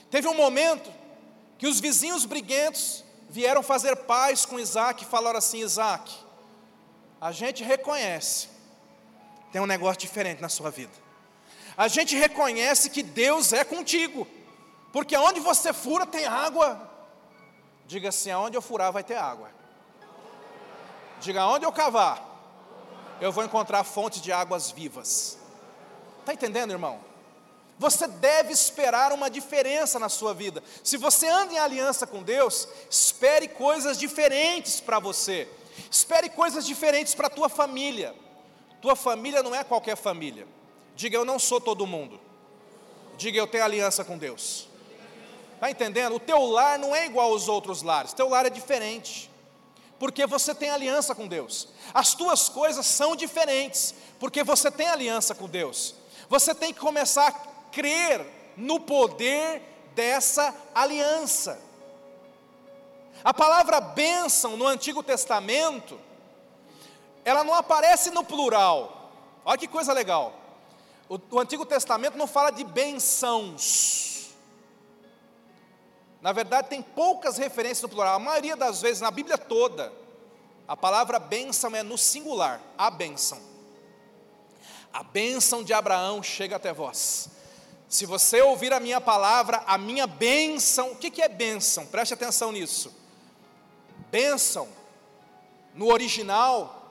Teve 0.08 0.28
um 0.28 0.36
momento 0.36 0.90
que 1.58 1.66
os 1.66 1.80
vizinhos 1.80 2.24
briguentos 2.24 3.04
vieram 3.28 3.62
fazer 3.62 3.96
paz 3.96 4.46
com 4.46 4.58
Isaac 4.58 5.02
e 5.02 5.06
falaram 5.06 5.38
assim: 5.38 5.58
Isaac, 5.58 6.14
a 7.20 7.32
gente 7.32 7.64
reconhece, 7.64 8.48
tem 9.50 9.60
um 9.60 9.66
negócio 9.66 10.00
diferente 10.00 10.40
na 10.40 10.48
sua 10.48 10.70
vida. 10.70 10.92
A 11.76 11.88
gente 11.88 12.14
reconhece 12.14 12.88
que 12.88 13.02
Deus 13.02 13.52
é 13.52 13.64
contigo, 13.64 14.28
porque 14.96 15.14
aonde 15.14 15.40
você 15.40 15.74
fura 15.74 16.06
tem 16.06 16.24
água. 16.24 16.90
Diga 17.86 18.08
assim: 18.08 18.30
aonde 18.30 18.56
eu 18.56 18.62
furar 18.62 18.90
vai 18.90 19.04
ter 19.04 19.16
água. 19.16 19.50
Diga 21.20 21.46
onde 21.46 21.66
eu 21.66 21.70
cavar, 21.70 22.24
eu 23.20 23.30
vou 23.30 23.44
encontrar 23.44 23.84
fontes 23.84 24.22
de 24.22 24.32
águas 24.32 24.70
vivas. 24.70 25.36
Está 26.20 26.32
entendendo, 26.32 26.70
irmão? 26.70 26.98
Você 27.78 28.06
deve 28.06 28.54
esperar 28.54 29.12
uma 29.12 29.28
diferença 29.28 29.98
na 29.98 30.08
sua 30.08 30.32
vida. 30.32 30.64
Se 30.82 30.96
você 30.96 31.28
anda 31.28 31.52
em 31.52 31.58
aliança 31.58 32.06
com 32.06 32.22
Deus, 32.22 32.66
espere 32.90 33.48
coisas 33.48 33.98
diferentes 33.98 34.80
para 34.80 34.98
você. 34.98 35.46
Espere 35.90 36.30
coisas 36.30 36.64
diferentes 36.64 37.14
para 37.14 37.26
a 37.26 37.30
tua 37.30 37.50
família. 37.50 38.14
Tua 38.80 38.96
família 38.96 39.42
não 39.42 39.54
é 39.54 39.62
qualquer 39.62 39.98
família. 39.98 40.48
Diga, 40.94 41.18
eu 41.18 41.24
não 41.26 41.38
sou 41.38 41.60
todo 41.60 41.86
mundo. 41.86 42.18
Diga, 43.18 43.36
eu 43.36 43.46
tenho 43.46 43.62
aliança 43.62 44.02
com 44.02 44.16
Deus. 44.16 44.74
Está 45.56 45.70
entendendo? 45.70 46.14
O 46.14 46.20
teu 46.20 46.44
lar 46.44 46.78
não 46.78 46.94
é 46.94 47.06
igual 47.06 47.32
aos 47.32 47.48
outros 47.48 47.82
lares. 47.82 48.12
Teu 48.12 48.28
lar 48.28 48.44
é 48.44 48.50
diferente. 48.50 49.30
Porque 49.98 50.26
você 50.26 50.54
tem 50.54 50.68
aliança 50.68 51.14
com 51.14 51.26
Deus. 51.26 51.68
As 51.94 52.14
tuas 52.14 52.48
coisas 52.48 52.84
são 52.84 53.16
diferentes. 53.16 53.94
Porque 54.20 54.44
você 54.44 54.70
tem 54.70 54.86
aliança 54.86 55.34
com 55.34 55.48
Deus. 55.48 55.94
Você 56.28 56.54
tem 56.54 56.74
que 56.74 56.80
começar 56.80 57.28
a 57.28 57.32
crer 57.72 58.26
no 58.54 58.78
poder 58.78 59.62
dessa 59.94 60.54
aliança. 60.74 61.58
A 63.24 63.32
palavra 63.32 63.80
bênção 63.80 64.58
no 64.58 64.66
Antigo 64.66 65.02
Testamento, 65.02 65.98
ela 67.24 67.42
não 67.42 67.54
aparece 67.54 68.10
no 68.10 68.22
plural. 68.22 69.10
Olha 69.42 69.56
que 69.56 69.66
coisa 69.66 69.94
legal. 69.94 70.34
O, 71.08 71.18
o 71.30 71.40
Antigo 71.40 71.64
Testamento 71.64 72.18
não 72.18 72.26
fala 72.26 72.50
de 72.50 72.62
bençãos. 72.62 74.15
Na 76.20 76.32
verdade, 76.32 76.68
tem 76.68 76.82
poucas 76.82 77.36
referências 77.36 77.82
no 77.82 77.88
plural. 77.88 78.16
A 78.16 78.18
maioria 78.18 78.56
das 78.56 78.80
vezes, 78.80 79.00
na 79.00 79.10
Bíblia 79.10 79.38
toda, 79.38 79.92
a 80.66 80.76
palavra 80.76 81.18
bênção 81.18 81.74
é 81.76 81.82
no 81.82 81.96
singular, 81.96 82.60
a 82.76 82.90
bênção. 82.90 83.40
A 84.92 85.02
bênção 85.02 85.62
de 85.62 85.72
Abraão 85.72 86.22
chega 86.22 86.56
até 86.56 86.72
vós. 86.72 87.28
Se 87.88 88.04
você 88.04 88.40
ouvir 88.40 88.72
a 88.72 88.80
minha 88.80 89.00
palavra, 89.00 89.62
a 89.66 89.78
minha 89.78 90.06
bênção, 90.06 90.92
o 90.92 90.96
que 90.96 91.22
é 91.22 91.28
bênção? 91.28 91.86
Preste 91.86 92.14
atenção 92.14 92.50
nisso. 92.50 92.92
Bênção, 94.10 94.68
no 95.74 95.92
original, 95.92 96.82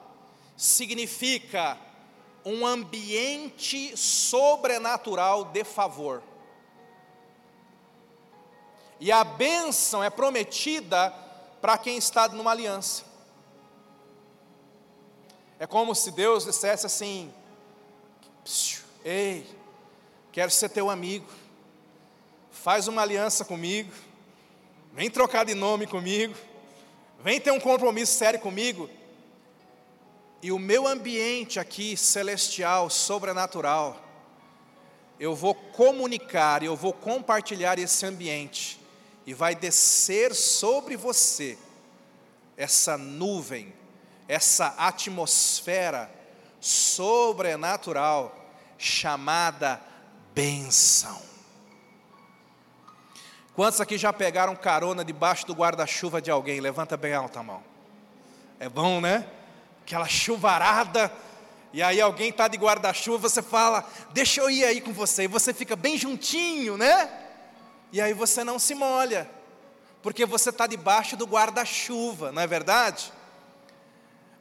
significa 0.55 1.77
um 2.45 2.65
ambiente 2.65 3.97
sobrenatural 3.97 5.45
de 5.45 5.63
favor. 5.63 6.21
E 8.99 9.11
a 9.11 9.23
bênção 9.23 10.03
é 10.03 10.09
prometida 10.09 11.13
para 11.61 11.77
quem 11.77 11.97
está 11.97 12.27
numa 12.27 12.51
aliança. 12.51 13.03
É 15.59 15.65
como 15.65 15.95
se 15.95 16.11
Deus 16.11 16.45
dissesse 16.45 16.85
assim: 16.85 17.33
Ei, 19.03 19.45
quero 20.31 20.51
ser 20.51 20.69
teu 20.69 20.89
amigo, 20.89 21.27
faz 22.51 22.87
uma 22.87 23.01
aliança 23.01 23.45
comigo, 23.45 23.91
vem 24.93 25.09
trocar 25.09 25.45
de 25.45 25.53
nome 25.53 25.87
comigo, 25.87 26.35
vem 27.19 27.39
ter 27.39 27.51
um 27.51 27.59
compromisso 27.59 28.13
sério 28.13 28.39
comigo, 28.39 28.89
e 30.41 30.51
o 30.51 30.59
meu 30.59 30.87
ambiente 30.87 31.59
aqui 31.59 31.97
celestial, 31.97 32.89
sobrenatural, 32.89 33.99
eu 35.19 35.33
vou 35.33 35.55
comunicar, 35.55 36.61
eu 36.61 36.75
vou 36.75 36.93
compartilhar 36.93 37.79
esse 37.79 38.05
ambiente, 38.05 38.79
e 39.25 39.33
vai 39.33 39.55
descer 39.55 40.33
sobre 40.35 40.95
você 40.95 41.57
essa 42.57 42.97
nuvem, 42.97 43.73
essa 44.27 44.67
atmosfera 44.77 46.09
sobrenatural 46.61 48.35
chamada 48.77 49.81
bênção. 50.33 51.21
Quantos 53.55 53.79
aqui 53.79 53.97
já 53.97 54.11
pegaram 54.11 54.55
carona 54.55 55.03
debaixo 55.03 55.47
do 55.47 55.53
guarda-chuva 55.53 56.21
de 56.21 56.29
alguém? 56.29 56.59
Levanta 56.59 56.97
bem 56.97 57.13
alta 57.13 57.39
a 57.39 57.43
mão. 57.43 57.63
É 58.59 58.67
bom, 58.67 58.99
né? 58.99 59.27
Aquela 59.83 60.07
chuvarada, 60.07 61.11
e 61.71 61.81
aí 61.81 62.01
alguém 62.01 62.29
está 62.29 62.47
de 62.47 62.57
guarda-chuva, 62.57 63.29
você 63.29 63.41
fala, 63.41 63.87
deixa 64.11 64.41
eu 64.41 64.49
ir 64.49 64.65
aí 64.65 64.81
com 64.81 64.91
você, 64.91 65.23
e 65.23 65.27
você 65.27 65.53
fica 65.53 65.75
bem 65.75 65.97
juntinho, 65.97 66.77
né? 66.77 67.24
E 67.91 68.01
aí 68.01 68.13
você 68.13 68.43
não 68.43 68.59
se 68.59 68.75
molha, 68.75 69.29
porque 70.01 70.25
você 70.25 70.49
está 70.49 70.67
debaixo 70.67 71.15
do 71.15 71.25
guarda-chuva, 71.25 72.31
não 72.31 72.41
é 72.41 72.47
verdade? 72.47 73.11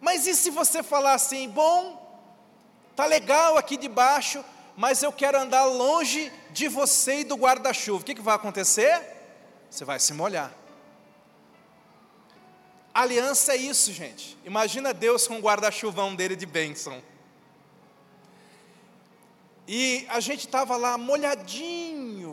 Mas 0.00 0.26
e 0.26 0.34
se 0.34 0.50
você 0.50 0.82
falar 0.82 1.14
assim, 1.14 1.48
bom, 1.48 2.00
tá 2.94 3.06
legal 3.06 3.56
aqui 3.56 3.76
debaixo, 3.76 4.44
mas 4.76 5.02
eu 5.02 5.12
quero 5.12 5.38
andar 5.38 5.64
longe 5.64 6.32
de 6.50 6.68
você 6.68 7.20
e 7.20 7.24
do 7.24 7.36
guarda-chuva. 7.36 8.02
O 8.02 8.04
que, 8.04 8.14
que 8.14 8.20
vai 8.20 8.34
acontecer? 8.34 9.00
Você 9.70 9.84
vai 9.84 9.98
se 9.98 10.12
molhar. 10.12 10.52
Aliança 12.92 13.54
é 13.54 13.56
isso, 13.56 13.92
gente. 13.92 14.38
Imagina 14.44 14.94
Deus 14.94 15.26
com 15.26 15.38
o 15.38 15.40
guarda-chuvão 15.40 16.14
dele 16.14 16.36
de 16.36 16.46
bênção. 16.46 17.02
E 19.66 20.06
a 20.08 20.20
gente 20.20 20.46
estava 20.46 20.76
lá 20.76 20.96
molhadinho 20.98 22.23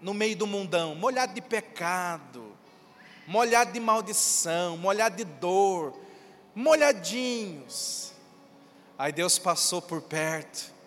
no 0.00 0.14
meio 0.14 0.36
do 0.36 0.46
mundão, 0.46 0.94
molhado 0.94 1.34
de 1.34 1.40
pecado, 1.40 2.52
molhado 3.26 3.72
de 3.72 3.80
maldição, 3.80 4.76
molhado 4.76 5.16
de 5.16 5.24
dor, 5.24 5.98
molhadinhos. 6.54 8.12
Aí 8.98 9.12
Deus 9.12 9.38
passou 9.38 9.80
por 9.82 10.02
perto 10.02 10.78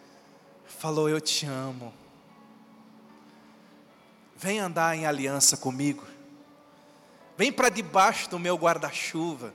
falou: 0.82 1.08
Eu 1.08 1.22
te 1.22 1.46
amo. 1.46 1.94
Vem 4.36 4.60
andar 4.60 4.98
em 4.98 5.06
aliança 5.06 5.56
comigo. 5.56 6.04
Vem 7.38 7.52
para 7.52 7.70
debaixo 7.70 8.28
do 8.30 8.40
meu 8.40 8.56
guarda-chuva. 8.58 9.54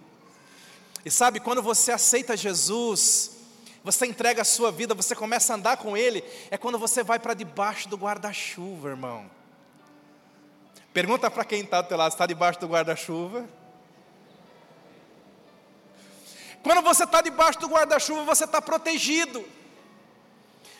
E 1.04 1.10
sabe, 1.10 1.40
quando 1.40 1.60
você 1.60 1.90
aceita 1.90 2.36
Jesus, 2.36 3.32
você 3.82 4.06
entrega 4.06 4.42
a 4.42 4.44
sua 4.44 4.70
vida, 4.70 4.94
você 4.94 5.14
começa 5.14 5.52
a 5.52 5.56
andar 5.56 5.76
com 5.76 5.96
Ele, 5.96 6.22
é 6.50 6.56
quando 6.56 6.78
você 6.78 7.02
vai 7.02 7.18
para 7.18 7.34
debaixo 7.34 7.88
do 7.88 7.96
guarda-chuva, 7.96 8.90
irmão. 8.90 9.28
Pergunta 10.96 11.30
para 11.30 11.44
quem 11.44 11.60
está 11.60 11.82
do 11.82 11.88
teu 11.88 11.96
lado, 11.98 12.12
está 12.12 12.24
debaixo 12.24 12.58
do 12.58 12.66
guarda-chuva? 12.66 13.46
Quando 16.62 16.80
você 16.80 17.04
está 17.04 17.20
debaixo 17.20 17.58
do 17.58 17.68
guarda-chuva, 17.68 18.24
você 18.24 18.44
está 18.44 18.62
protegido. 18.62 19.44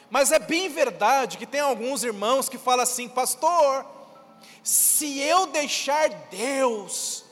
Mas 0.09 0.33
é 0.33 0.38
bem 0.38 0.70
verdade 0.70 1.37
que 1.37 1.44
tem 1.44 1.61
alguns 1.61 2.02
irmãos 2.02 2.48
que 2.48 2.57
falam 2.57 2.83
assim, 2.83 3.11
pastor, 3.11 3.85
se 4.64 5.18
eu 5.18 5.48
deixar 5.48 6.09
Deus, 6.31 7.22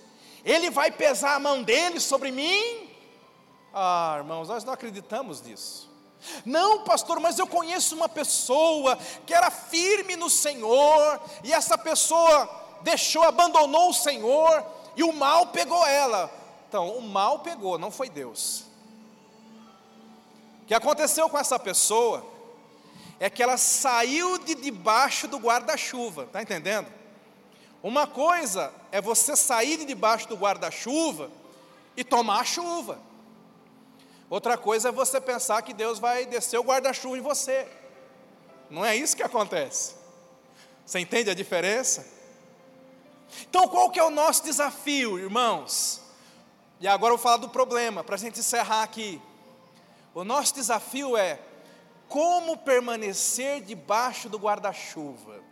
Ele 0.45 0.69
vai 0.69 0.91
pesar 0.91 1.37
a 1.37 1.41
mão 1.41 1.63
dele 1.63 1.99
sobre 1.99 2.31
mim? 2.31 2.91
Ah, 3.73 4.17
irmãos, 4.19 4.49
nós 4.49 4.63
não 4.63 4.75
acreditamos 4.75 5.41
nisso. 5.41 5.91
Não, 6.45 6.85
pastor, 6.85 7.19
mas 7.19 7.39
eu 7.39 7.47
conheço 7.47 7.97
uma 7.97 8.11
pessoa 8.11 8.99
que 9.25 9.33
era 9.33 9.51
firme 9.51 10.17
no 10.17 10.29
Senhor, 10.29 11.19
e 11.43 11.51
essa 11.51 11.79
pessoa 11.79 12.64
deixou, 12.85 13.25
abandonou 13.25 13.91
o 13.91 13.95
Senhor, 13.95 14.65
e 14.95 15.03
o 15.03 15.13
mal 15.13 15.49
pegou 15.49 15.85
ela. 15.85 16.31
Então, 16.69 16.97
o 16.97 17.03
mal 17.03 17.41
pegou, 17.41 17.77
não 17.79 17.91
foi 17.91 18.09
Deus. 18.09 18.65
O 20.63 20.67
que 20.67 20.75
aconteceu 20.75 21.29
com 21.29 21.37
essa 21.37 21.59
pessoa? 21.59 22.35
é 23.19 23.31
que 23.31 23.43
ela 23.43 23.57
saiu 23.57 24.39
de 24.39 24.55
debaixo 24.55 25.29
do 25.29 25.39
guarda-chuva, 25.39 26.25
está 26.25 26.43
entendendo? 26.43 26.89
Uma 27.83 28.07
coisa 28.07 28.73
é 28.91 29.01
você 29.01 29.37
sair 29.37 29.77
de 29.79 29.85
debaixo 29.85 30.29
do 30.29 30.37
guarda-chuva 30.37 31.31
e 31.97 32.03
tomar 32.03 32.41
a 32.41 32.45
chuva. 32.45 32.99
Outra 34.29 34.57
coisa 34.57 34.89
é 34.89 34.93
você 34.93 35.21
pensar 35.21 35.63
que 35.63 35.75
Deus 35.75 35.99
vai 35.99 36.27
descer 36.27 36.59
o 36.59 36.65
guarda-chuva 36.65 37.19
em 37.19 37.21
você. 37.21 37.69
Não 38.71 38.85
é 38.85 38.97
isso 38.97 39.17
que 39.17 39.23
acontece. 39.23 39.95
Você 40.85 40.99
entende 40.99 41.31
a 41.31 41.35
diferença? 41.35 42.07
Então, 43.43 43.69
qual 43.69 43.91
que 43.91 43.99
é 43.99 44.05
o 44.05 44.11
nosso 44.11 44.45
desafio, 44.45 45.19
irmãos? 45.19 46.01
E 46.81 46.89
agora 46.89 47.13
eu 47.13 47.17
vou 47.17 47.23
falar 47.23 47.39
do 47.39 47.49
problema, 47.49 48.05
para 48.05 48.15
a 48.15 48.19
gente 48.19 48.41
encerrar 48.41 48.83
aqui. 48.83 49.21
O 50.15 50.25
nosso 50.25 50.55
desafio 50.55 51.17
é 51.17 51.41
como 52.09 52.57
permanecer 52.59 53.63
debaixo 53.63 54.29
do 54.29 54.39
guarda-chuva. 54.39 55.43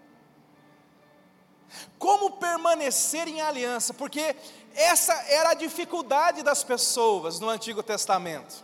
Como 1.99 2.33
permanecer 2.33 3.27
em 3.29 3.41
aliança, 3.41 3.95
porque 3.95 4.37
essa 4.75 5.15
era 5.29 5.51
a 5.51 5.55
dificuldade 5.55 6.43
das 6.43 6.63
pessoas 6.63 7.41
no 7.41 7.49
Antigo 7.49 7.83
Testamento. 7.83 8.63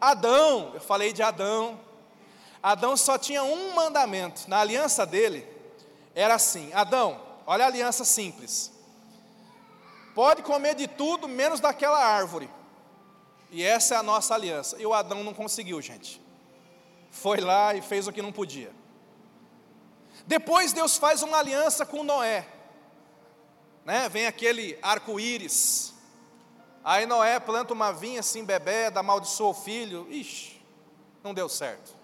Adão, 0.00 0.72
eu 0.74 0.80
falei 0.80 1.12
de 1.12 1.22
Adão, 1.22 1.78
Adão 2.62 2.96
só 2.96 3.16
tinha 3.18 3.42
um 3.42 3.74
mandamento, 3.74 4.48
na 4.48 4.60
aliança 4.60 5.06
dele, 5.06 5.46
era 6.14 6.34
assim: 6.34 6.72
Adão, 6.72 7.20
olha 7.46 7.64
a 7.64 7.68
aliança 7.68 8.04
simples, 8.04 8.72
pode 10.14 10.42
comer 10.42 10.74
de 10.74 10.86
tudo 10.86 11.28
menos 11.28 11.60
daquela 11.60 11.98
árvore, 11.98 12.50
e 13.50 13.62
essa 13.62 13.94
é 13.94 13.98
a 13.98 14.02
nossa 14.02 14.34
aliança. 14.34 14.80
E 14.80 14.86
o 14.86 14.94
Adão 14.94 15.22
não 15.22 15.34
conseguiu, 15.34 15.80
gente 15.80 16.22
foi 17.12 17.40
lá 17.40 17.74
e 17.74 17.82
fez 17.82 18.08
o 18.08 18.12
que 18.12 18.22
não 18.22 18.32
podia. 18.32 18.72
Depois 20.26 20.72
Deus 20.72 20.96
faz 20.96 21.22
uma 21.22 21.38
aliança 21.38 21.84
com 21.84 22.02
Noé. 22.02 22.48
Né? 23.84 24.08
Vem 24.08 24.26
aquele 24.26 24.78
arco-íris. 24.82 25.92
Aí 26.82 27.04
Noé 27.04 27.38
planta 27.38 27.74
uma 27.74 27.92
vinha 27.92 28.20
assim, 28.20 28.44
bebê, 28.44 28.86
amaldiçoa 28.94 29.50
o 29.50 29.54
filho. 29.54 30.06
Ixi, 30.10 30.60
não 31.22 31.34
deu 31.34 31.48
certo. 31.48 31.94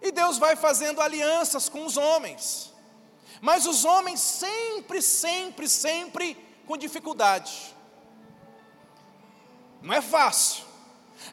E 0.00 0.12
Deus 0.12 0.38
vai 0.38 0.54
fazendo 0.54 1.00
alianças 1.00 1.68
com 1.68 1.84
os 1.84 1.96
homens. 1.96 2.72
Mas 3.40 3.66
os 3.66 3.84
homens 3.84 4.20
sempre, 4.20 5.00
sempre, 5.00 5.68
sempre 5.68 6.36
com 6.66 6.76
dificuldade. 6.76 7.74
Não 9.80 9.94
é 9.94 10.02
fácil. 10.02 10.64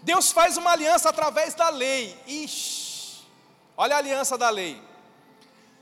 Deus 0.02 0.32
faz 0.32 0.58
uma 0.58 0.72
aliança 0.72 1.10
através 1.10 1.54
da 1.54 1.70
lei. 1.70 2.18
Ixi, 2.28 3.24
olha 3.76 3.96
a 3.96 4.00
aliança 4.00 4.38
da 4.38 4.50
lei. 4.50 4.82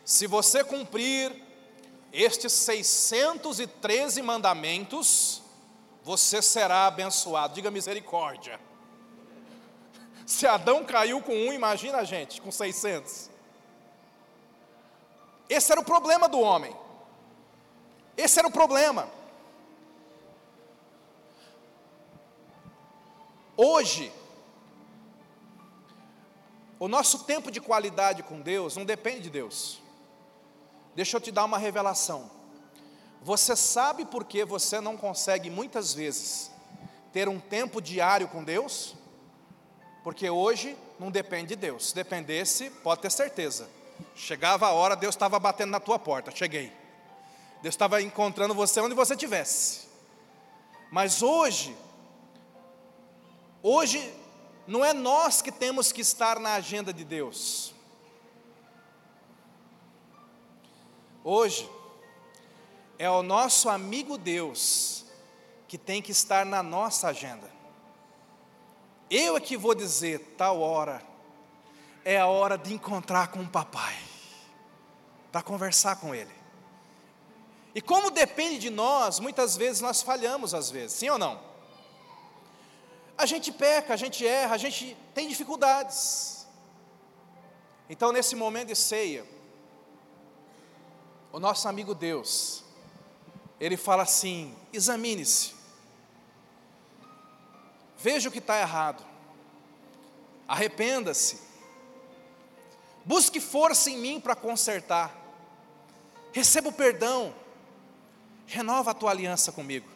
Se 0.05 0.28
você 0.28 0.63
cumprir 0.63 1.34
estes 2.11 2.51
613 2.53 4.21
mandamentos, 4.21 5.41
você 6.03 6.41
será 6.41 6.88
abençoado. 6.88 7.53
Diga 7.53 7.71
misericórdia. 7.71 8.59
Se 10.26 10.45
Adão 10.45 10.84
caiu 10.86 11.21
com 11.21 11.34
um, 11.34 11.53
imagina 11.53 11.99
a 11.99 12.03
gente 12.03 12.41
com 12.41 12.51
600. 12.51 13.32
Esse 15.53 15.71
era 15.71 15.79
o 15.79 15.85
problema 15.85 16.27
do 16.27 16.39
homem. 16.39 16.75
Esse 18.17 18.39
era 18.39 18.47
o 18.47 18.51
problema. 18.51 19.07
Hoje, 23.55 24.11
o 26.79 26.87
nosso 26.87 27.25
tempo 27.25 27.51
de 27.51 27.61
qualidade 27.61 28.23
com 28.23 28.41
Deus 28.41 28.75
não 28.75 28.83
depende 28.83 29.21
de 29.21 29.29
Deus. 29.29 29.79
Deixa 30.95 31.17
eu 31.17 31.21
te 31.21 31.31
dar 31.31 31.45
uma 31.45 31.59
revelação. 31.59 32.31
Você 33.21 33.55
sabe 33.55 34.05
por 34.05 34.23
que 34.23 34.43
você 34.43 34.81
não 34.81 34.97
consegue 34.97 35.51
muitas 35.51 35.93
vezes 35.93 36.49
ter 37.11 37.29
um 37.29 37.39
tempo 37.39 37.79
diário 37.79 38.27
com 38.27 38.43
Deus? 38.43 38.95
Porque 40.03 40.27
hoje 40.31 40.75
não 40.99 41.11
depende 41.11 41.49
de 41.49 41.55
Deus. 41.57 41.89
Se 41.89 41.95
dependesse, 41.95 42.71
pode 42.71 43.01
ter 43.01 43.11
certeza. 43.11 43.69
Chegava 44.15 44.67
a 44.67 44.71
hora, 44.71 44.95
Deus 44.95 45.15
estava 45.15 45.39
batendo 45.39 45.71
na 45.71 45.79
tua 45.79 45.99
porta. 45.99 46.31
Cheguei. 46.31 46.71
Deus 47.61 47.73
estava 47.73 48.01
encontrando 48.01 48.53
você 48.53 48.79
onde 48.81 48.95
você 48.95 49.13
estivesse. 49.13 49.87
Mas 50.91 51.21
hoje, 51.21 51.75
hoje 53.61 54.13
não 54.67 54.83
é 54.83 54.93
nós 54.93 55.41
que 55.41 55.51
temos 55.51 55.91
que 55.91 56.01
estar 56.01 56.39
na 56.39 56.53
agenda 56.53 56.93
de 56.93 57.03
Deus. 57.03 57.73
Hoje, 61.23 61.69
é 62.99 63.09
o 63.09 63.23
nosso 63.23 63.69
amigo 63.69 64.17
Deus 64.17 65.05
que 65.67 65.77
tem 65.77 66.01
que 66.01 66.11
estar 66.11 66.45
na 66.45 66.61
nossa 66.61 67.07
agenda. 67.07 67.51
Eu 69.09 69.37
é 69.37 69.39
que 69.39 69.57
vou 69.57 69.73
dizer, 69.73 70.35
tal 70.37 70.59
hora, 70.59 71.01
é 72.05 72.19
a 72.19 72.27
hora 72.27 72.57
de 72.57 72.73
encontrar 72.73 73.27
com 73.27 73.39
o 73.41 73.47
papai, 73.47 73.97
para 75.31 75.41
conversar 75.41 75.95
com 75.97 76.13
ele. 76.13 76.33
E 77.75 77.81
como 77.81 78.11
depende 78.11 78.59
de 78.59 78.69
nós, 78.69 79.19
muitas 79.19 79.57
vezes 79.57 79.81
nós 79.81 80.01
falhamos, 80.01 80.53
às 80.53 80.69
vezes, 80.69 80.97
sim 80.97 81.09
ou 81.09 81.17
não? 81.17 81.41
A 83.17 83.25
gente 83.25 83.51
peca, 83.51 83.93
a 83.93 83.97
gente 83.97 84.25
erra, 84.25 84.55
a 84.55 84.57
gente 84.57 84.97
tem 85.13 85.27
dificuldades. 85.27 86.45
Então, 87.89 88.11
nesse 88.11 88.35
momento 88.35 88.67
de 88.67 88.75
ceia, 88.75 89.25
o 91.31 91.39
nosso 91.39 91.67
amigo 91.67 91.95
Deus, 91.95 92.63
ele 93.59 93.77
fala 93.77 94.03
assim: 94.03 94.55
examine-se, 94.71 95.53
veja 97.97 98.29
o 98.29 98.31
que 98.31 98.39
está 98.39 98.59
errado, 98.59 99.03
arrependa-se, 100.47 101.39
busque 103.05 103.39
força 103.39 103.89
em 103.89 103.97
mim 103.97 104.19
para 104.19 104.35
consertar, 104.35 105.15
receba 106.31 106.69
o 106.69 106.73
perdão, 106.73 107.33
renova 108.45 108.91
a 108.91 108.93
tua 108.93 109.11
aliança 109.11 109.51
comigo. 109.51 109.87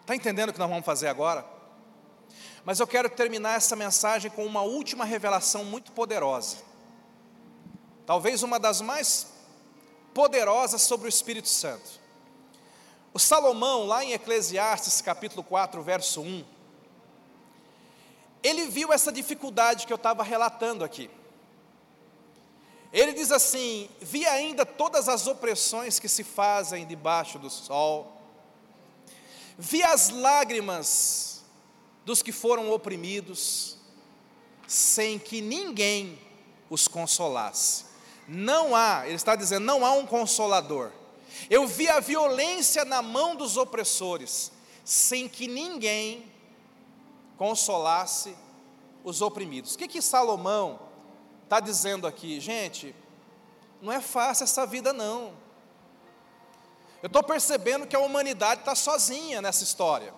Está 0.00 0.14
entendendo 0.14 0.50
o 0.50 0.52
que 0.52 0.58
nós 0.58 0.68
vamos 0.68 0.84
fazer 0.84 1.08
agora? 1.08 1.44
Mas 2.64 2.80
eu 2.80 2.86
quero 2.86 3.08
terminar 3.08 3.56
essa 3.56 3.76
mensagem 3.76 4.30
com 4.30 4.44
uma 4.44 4.62
última 4.62 5.04
revelação 5.04 5.64
muito 5.64 5.92
poderosa. 5.92 6.58
Talvez 8.04 8.42
uma 8.42 8.58
das 8.58 8.80
mais 8.80 9.26
poderosa 10.14 10.78
sobre 10.78 11.06
o 11.06 11.08
Espírito 11.08 11.48
Santo. 11.48 12.00
O 13.12 13.18
Salomão, 13.18 13.86
lá 13.86 14.04
em 14.04 14.12
Eclesiastes 14.12 15.00
capítulo 15.00 15.42
4, 15.42 15.82
verso 15.82 16.20
1, 16.20 16.44
ele 18.42 18.66
viu 18.66 18.92
essa 18.92 19.10
dificuldade 19.10 19.86
que 19.86 19.92
eu 19.92 19.96
estava 19.96 20.22
relatando 20.22 20.84
aqui. 20.84 21.10
Ele 22.96 23.12
diz 23.12 23.30
assim: 23.30 23.90
Vi 24.00 24.24
ainda 24.24 24.64
todas 24.64 25.06
as 25.06 25.26
opressões 25.26 25.98
que 25.98 26.08
se 26.08 26.24
fazem 26.24 26.86
debaixo 26.86 27.38
do 27.38 27.50
sol, 27.50 28.18
vi 29.58 29.82
as 29.82 30.08
lágrimas 30.08 31.44
dos 32.06 32.22
que 32.22 32.32
foram 32.32 32.70
oprimidos, 32.72 33.76
sem 34.66 35.18
que 35.18 35.42
ninguém 35.42 36.18
os 36.70 36.88
consolasse. 36.88 37.84
Não 38.26 38.74
há, 38.74 39.02
ele 39.04 39.16
está 39.16 39.36
dizendo, 39.36 39.66
não 39.66 39.84
há 39.84 39.92
um 39.92 40.06
consolador. 40.06 40.90
Eu 41.50 41.66
vi 41.66 41.90
a 41.90 42.00
violência 42.00 42.82
na 42.82 43.02
mão 43.02 43.36
dos 43.36 43.58
opressores, 43.58 44.50
sem 44.82 45.28
que 45.28 45.46
ninguém 45.46 46.32
consolasse 47.36 48.34
os 49.04 49.20
oprimidos. 49.20 49.74
O 49.74 49.78
que 49.78 49.86
que 49.86 50.00
Salomão 50.00 50.85
está 51.46 51.60
dizendo 51.60 52.06
aqui? 52.06 52.40
Gente, 52.40 52.94
não 53.80 53.92
é 53.92 54.00
fácil 54.00 54.44
essa 54.44 54.66
vida 54.66 54.92
não. 54.92 55.32
Eu 57.02 57.06
estou 57.06 57.22
percebendo 57.22 57.86
que 57.86 57.94
a 57.94 58.00
humanidade 58.00 58.60
está 58.60 58.74
sozinha 58.74 59.40
nessa 59.40 59.62
história. 59.62 60.12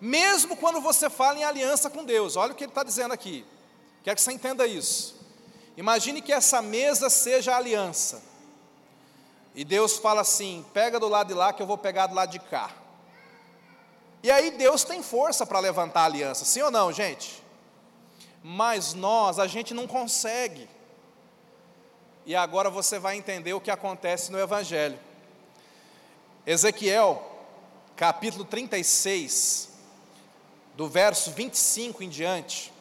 Mesmo 0.00 0.56
quando 0.56 0.80
você 0.80 1.10
fala 1.10 1.38
em 1.38 1.44
aliança 1.44 1.90
com 1.90 2.04
Deus, 2.04 2.36
olha 2.36 2.52
o 2.52 2.54
que 2.54 2.64
ele 2.64 2.70
está 2.70 2.84
dizendo 2.84 3.12
aqui. 3.12 3.44
Quero 4.04 4.16
que 4.16 4.22
você 4.22 4.32
entenda 4.32 4.66
isso. 4.66 5.16
Imagine 5.76 6.22
que 6.22 6.32
essa 6.32 6.62
mesa 6.62 7.10
seja 7.10 7.52
a 7.52 7.56
aliança. 7.56 8.22
E 9.54 9.64
Deus 9.64 9.96
fala 9.96 10.20
assim: 10.20 10.64
pega 10.72 11.00
do 11.00 11.08
lado 11.08 11.28
de 11.28 11.34
lá 11.34 11.52
que 11.52 11.60
eu 11.60 11.66
vou 11.66 11.76
pegar 11.76 12.06
do 12.06 12.14
lado 12.14 12.30
de 12.30 12.38
cá. 12.38 12.70
E 14.22 14.30
aí 14.30 14.52
Deus 14.52 14.84
tem 14.84 15.02
força 15.02 15.44
para 15.44 15.58
levantar 15.58 16.02
a 16.02 16.04
aliança, 16.04 16.44
sim 16.44 16.62
ou 16.62 16.70
não, 16.70 16.92
gente? 16.92 17.39
Mas 18.42 18.94
nós, 18.94 19.38
a 19.38 19.46
gente 19.46 19.74
não 19.74 19.86
consegue. 19.86 20.68
E 22.24 22.34
agora 22.34 22.70
você 22.70 22.98
vai 22.98 23.16
entender 23.16 23.52
o 23.52 23.60
que 23.60 23.70
acontece 23.70 24.30
no 24.32 24.38
Evangelho. 24.38 24.98
Ezequiel, 26.46 27.22
capítulo 27.96 28.44
36, 28.44 29.70
do 30.74 30.88
verso 30.88 31.30
25 31.32 32.02
em 32.02 32.08
diante. 32.08 32.72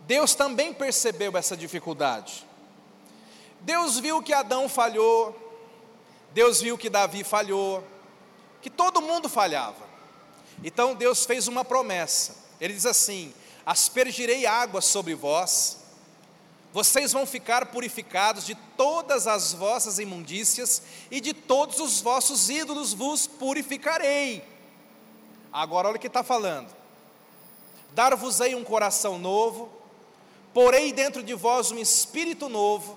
Deus 0.00 0.34
também 0.34 0.72
percebeu 0.72 1.36
essa 1.36 1.56
dificuldade. 1.56 2.46
Deus 3.60 3.98
viu 3.98 4.22
que 4.22 4.32
Adão 4.32 4.68
falhou, 4.68 5.34
Deus 6.32 6.60
viu 6.60 6.78
que 6.78 6.88
Davi 6.88 7.24
falhou, 7.24 7.82
que 8.62 8.70
todo 8.70 9.02
mundo 9.02 9.28
falhava. 9.28 9.84
Então 10.62 10.94
Deus 10.94 11.26
fez 11.26 11.48
uma 11.48 11.64
promessa. 11.64 12.36
Ele 12.60 12.72
diz 12.72 12.86
assim: 12.86 13.34
Aspergirei 13.66 14.46
água 14.46 14.80
sobre 14.80 15.12
vós, 15.16 15.78
vocês 16.72 17.12
vão 17.12 17.26
ficar 17.26 17.66
purificados 17.66 18.46
de 18.46 18.54
todas 18.54 19.26
as 19.26 19.52
vossas 19.52 19.98
imundícias 19.98 20.82
e 21.10 21.20
de 21.20 21.32
todos 21.32 21.80
os 21.80 22.00
vossos 22.00 22.48
ídolos 22.48 22.92
vos 22.92 23.26
purificarei. 23.26 24.44
Agora 25.52 25.88
olha 25.88 25.96
o 25.96 25.98
que 25.98 26.06
está 26.06 26.22
falando: 26.22 26.68
Dar-vos-ei 27.92 28.54
um 28.54 28.62
coração 28.62 29.18
novo, 29.18 29.68
porei 30.54 30.92
dentro 30.92 31.22
de 31.22 31.34
vós 31.34 31.72
um 31.72 31.78
espírito 31.78 32.48
novo, 32.48 32.96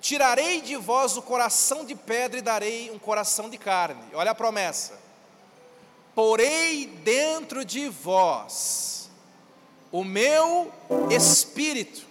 tirarei 0.00 0.62
de 0.62 0.76
vós 0.76 1.16
o 1.16 1.22
coração 1.22 1.84
de 1.84 1.94
pedra 1.94 2.38
e 2.38 2.42
darei 2.42 2.90
um 2.90 2.98
coração 2.98 3.50
de 3.50 3.58
carne. 3.58 4.04
Olha 4.14 4.30
a 4.30 4.34
promessa. 4.34 4.98
Porei 6.14 6.86
dentro 6.86 7.64
de 7.64 7.88
vós 7.88 8.99
o 9.92 10.04
meu 10.04 10.70
espírito, 11.10 12.02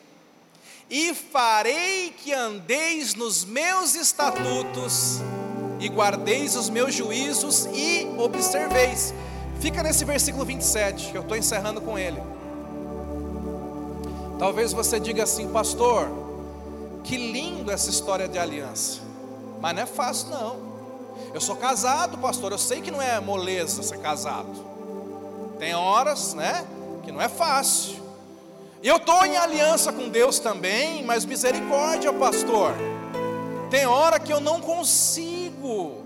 e 0.90 1.14
farei 1.14 2.12
que 2.12 2.34
andeis 2.34 3.14
nos 3.16 3.46
meus 3.46 3.96
estatutos, 3.96 5.22
e 5.80 5.88
guardeis 5.88 6.56
os 6.56 6.70
meus 6.70 6.94
juízos 6.94 7.68
e 7.74 8.08
observeis. 8.18 9.14
Fica 9.60 9.84
nesse 9.84 10.04
versículo 10.04 10.46
27, 10.46 11.12
que 11.12 11.18
eu 11.18 11.22
estou 11.22 11.38
encerrando 11.38 11.80
com 11.82 11.98
ele. 11.98 12.22
Talvez 14.38 14.72
você 14.72 15.00
diga 15.00 15.24
assim, 15.24 15.50
pastor, 15.50 16.10
que 17.04 17.18
lindo 17.18 17.72
essa 17.72 17.90
história 17.90 18.28
de 18.28 18.40
aliança. 18.40 19.02
Mas 19.60 19.76
não 19.76 19.84
é 19.84 19.86
fácil, 19.86 20.30
não. 20.30 20.70
Eu 21.34 21.42
sou 21.42 21.56
casado, 21.58 22.18
pastor, 22.18 22.52
eu 22.52 22.58
sei 22.58 22.82
que 22.82 22.90
não 22.90 23.02
é 23.02 23.20
moleza 23.20 23.84
ser 23.84 24.00
casado. 24.00 24.70
Tem 25.60 25.76
horas, 25.76 26.34
né, 26.34 26.66
que 27.10 27.12
não 27.12 27.22
é 27.22 27.28
fácil. 27.28 27.98
Eu 28.84 28.98
estou 28.98 29.26
em 29.26 29.36
aliança 29.36 29.92
com 29.92 30.10
Deus 30.10 30.38
também, 30.38 31.04
mas 31.04 31.26
misericórdia, 31.26 32.14
pastor. 32.14 32.72
Tem 33.72 33.88
hora 33.88 34.20
que 34.20 34.32
eu 34.32 34.40
não 34.40 34.62
consigo. 34.62 36.04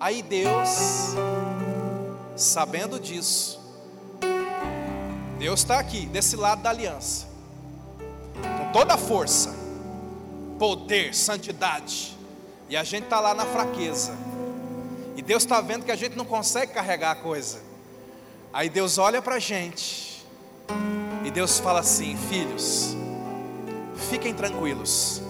Aí 0.00 0.20
Deus, 0.20 1.14
sabendo 2.36 2.98
disso, 2.98 3.60
Deus 5.38 5.60
está 5.60 5.78
aqui, 5.78 6.06
desse 6.06 6.34
lado 6.34 6.62
da 6.62 6.70
aliança, 6.70 7.26
com 8.58 8.72
toda 8.72 8.94
a 8.94 8.98
força, 8.98 9.54
poder, 10.58 11.14
santidade, 11.14 12.16
e 12.68 12.76
a 12.76 12.82
gente 12.82 13.04
está 13.04 13.20
lá 13.20 13.32
na 13.32 13.44
fraqueza, 13.44 14.12
e 15.16 15.22
Deus 15.22 15.44
está 15.44 15.60
vendo 15.60 15.84
que 15.84 15.92
a 15.92 15.96
gente 15.96 16.16
não 16.16 16.24
consegue 16.24 16.72
carregar 16.72 17.12
a 17.12 17.16
coisa, 17.16 17.67
aí 18.52 18.68
Deus 18.68 18.98
olha 18.98 19.20
para 19.20 19.36
a 19.36 19.38
gente, 19.38 20.24
e 21.24 21.30
Deus 21.30 21.58
fala 21.58 21.80
assim: 21.80 22.16
filhos, 22.28 22.96
fiquem 24.10 24.34
tranquilos, 24.34 25.22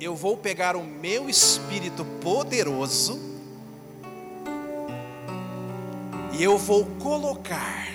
eu 0.00 0.14
vou 0.14 0.36
pegar 0.36 0.76
o 0.76 0.84
meu 0.84 1.28
espírito 1.28 2.04
poderoso, 2.22 3.20
e 6.32 6.42
eu 6.42 6.58
vou 6.58 6.86
colocar 7.00 7.86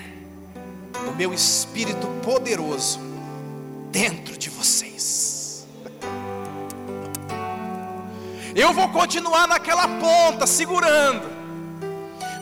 o 1.08 1.12
meu 1.16 1.32
espírito 1.32 2.06
poderoso 2.24 3.00
dentro 3.90 4.36
de 4.36 4.50
vocês. 4.50 5.66
Eu 8.54 8.72
vou 8.74 8.88
continuar 8.90 9.48
naquela 9.48 9.88
ponta 9.88 10.46
segurando. 10.46 11.31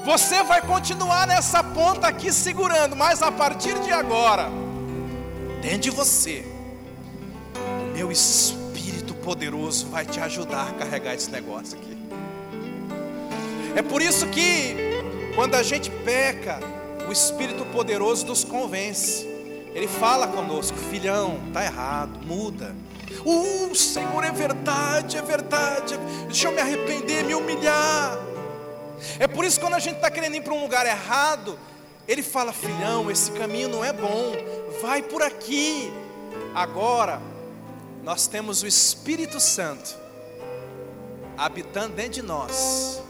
Você 0.05 0.43
vai 0.43 0.63
continuar 0.63 1.27
nessa 1.27 1.63
ponta 1.63 2.09
aqui 2.09 2.33
segurando, 2.33 2.97
mas 2.97 3.23
a 3.23 3.31
partir 3.31 3.79
de 3.81 3.93
agora, 3.93 4.49
dentro 5.61 5.81
de 5.81 5.91
você, 5.91 6.45
o 7.55 7.93
meu 7.97 8.11
espírito 8.11 9.15
poderoso 9.15 9.89
vai 9.89 10.07
te 10.07 10.19
ajudar 10.21 10.69
a 10.71 10.73
carregar 10.73 11.15
esse 11.15 11.31
negócio 11.31 11.79
aqui. 11.79 11.99
É 13.77 13.83
por 13.83 14.03
isso 14.03 14.27
que 14.29 14.75
quando 15.35 15.55
a 15.55 15.63
gente 15.63 15.91
peca, 15.91 16.59
o 17.09 17.13
Espírito 17.13 17.65
poderoso 17.67 18.27
nos 18.27 18.45
convence. 18.45 19.27
Ele 19.75 19.89
fala 19.89 20.27
conosco, 20.27 20.77
filhão, 20.77 21.41
tá 21.53 21.65
errado, 21.65 22.25
muda. 22.25 22.75
Uh, 23.25 23.75
Senhor, 23.75 24.23
é 24.25 24.31
verdade, 24.31 25.17
é 25.17 25.23
verdade. 25.23 25.99
Deixa 26.27 26.49
eu 26.49 26.53
me 26.53 26.61
arrepender, 26.61 27.25
me 27.25 27.35
humilhar. 27.35 28.30
É 29.19 29.27
por 29.27 29.45
isso 29.45 29.59
que 29.59 29.65
quando 29.65 29.75
a 29.75 29.79
gente 29.79 29.97
está 29.97 30.11
querendo 30.11 30.37
ir 30.37 30.43
para 30.43 30.53
um 30.53 30.61
lugar 30.61 30.87
errado, 30.87 31.59
ele 32.07 32.23
fala, 32.23 32.53
filhão, 32.53 33.11
esse 33.11 33.31
caminho 33.33 33.69
não 33.69 33.85
é 33.85 33.93
bom, 33.93 34.33
vai 34.83 35.03
por 35.03 35.23
aqui. 35.23 35.93
Agora, 36.55 37.21
nós 38.03 38.27
temos 38.27 38.63
o 38.63 38.67
Espírito 38.67 39.39
Santo 39.39 39.97
habitando 41.37 41.95
dentro 41.95 42.13
de 42.13 42.23
nós, 42.23 43.03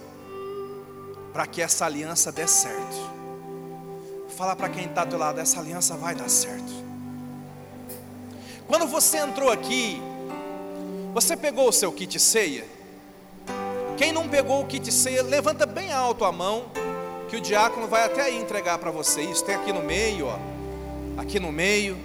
para 1.33 1.47
que 1.47 1.63
essa 1.63 1.87
aliança 1.87 2.31
dê 2.31 2.47
certo. 2.47 3.11
Fala 4.37 4.55
para 4.55 4.69
quem 4.69 4.85
está 4.85 5.05
do 5.05 5.17
lado, 5.17 5.41
essa 5.41 5.59
aliança 5.59 5.97
vai 5.97 6.15
dar 6.15 6.29
certo. 6.29 6.73
Quando 8.67 8.87
você 8.87 9.19
entrou 9.19 9.51
aqui, 9.51 10.01
você 11.13 11.37
pegou 11.37 11.69
o 11.69 11.73
seu 11.73 11.91
kit 11.91 12.21
ceia? 12.21 12.65
Quem 14.01 14.13
não 14.13 14.27
pegou 14.27 14.63
o 14.63 14.67
kit 14.67 14.91
ceia, 14.91 15.23
levanta 15.23 15.67
bem 15.67 15.93
alto 15.93 16.25
a 16.25 16.33
mão, 16.33 16.65
que 17.29 17.37
o 17.37 17.41
diácono 17.41 17.87
vai 17.87 18.07
até 18.07 18.23
aí 18.23 18.41
entregar 18.41 18.79
para 18.79 18.91
você. 18.91 19.21
Isso 19.21 19.45
tem 19.45 19.55
aqui 19.55 19.75
no 19.75 19.83
meio, 19.83 20.27
ó. 20.27 20.39
Aqui 21.21 21.39
no 21.39 21.53
meio. 21.53 21.99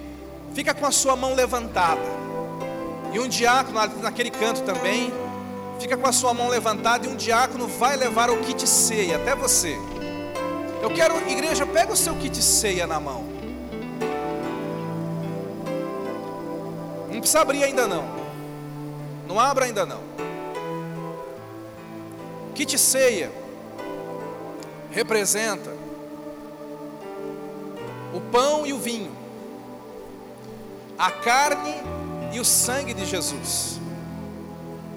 Fica 0.52 0.74
com 0.74 0.84
a 0.84 0.90
sua 0.90 1.16
mão 1.16 1.32
levantada. 1.32 2.02
E 3.14 3.18
um 3.18 3.26
diácono 3.26 3.80
naquele 4.02 4.30
canto 4.30 4.60
também, 4.60 5.10
fica 5.80 5.96
com 5.96 6.06
a 6.06 6.12
sua 6.12 6.34
mão 6.34 6.48
levantada 6.48 7.06
e 7.06 7.08
um 7.08 7.16
diácono 7.16 7.66
vai 7.66 7.96
levar 7.96 8.28
o 8.28 8.36
kit 8.42 8.68
ceia 8.68 9.16
até 9.16 9.34
você. 9.34 9.78
Eu 10.82 10.90
quero, 10.90 11.16
igreja, 11.30 11.64
pega 11.64 11.94
o 11.94 11.96
seu 11.96 12.14
kit 12.16 12.42
ceia 12.42 12.86
na 12.86 13.00
mão. 13.00 13.24
Não 17.10 17.20
precisa 17.20 17.40
abrir 17.40 17.64
ainda 17.64 17.86
não. 17.86 18.04
Não 19.26 19.40
abra 19.40 19.64
ainda 19.64 19.86
não. 19.86 20.16
Kit 22.56 22.78
ceia 22.78 23.30
representa 24.90 25.76
o 28.14 28.20
pão 28.32 28.66
e 28.66 28.72
o 28.72 28.78
vinho, 28.78 29.14
a 30.98 31.10
carne 31.10 31.74
e 32.32 32.40
o 32.40 32.44
sangue 32.46 32.94
de 32.94 33.04
Jesus. 33.04 33.78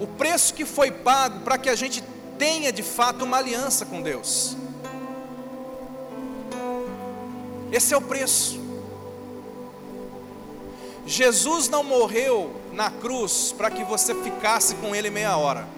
O 0.00 0.06
preço 0.06 0.54
que 0.54 0.64
foi 0.64 0.90
pago 0.90 1.40
para 1.40 1.58
que 1.58 1.68
a 1.68 1.74
gente 1.74 2.02
tenha 2.38 2.72
de 2.72 2.82
fato 2.82 3.26
uma 3.26 3.36
aliança 3.36 3.84
com 3.84 4.00
Deus. 4.00 4.56
Esse 7.70 7.92
é 7.92 7.96
o 7.98 8.00
preço. 8.00 8.58
Jesus 11.04 11.68
não 11.68 11.84
morreu 11.84 12.58
na 12.72 12.90
cruz 12.90 13.52
para 13.54 13.70
que 13.70 13.84
você 13.84 14.14
ficasse 14.14 14.76
com 14.76 14.96
Ele 14.96 15.10
meia 15.10 15.36
hora. 15.36 15.68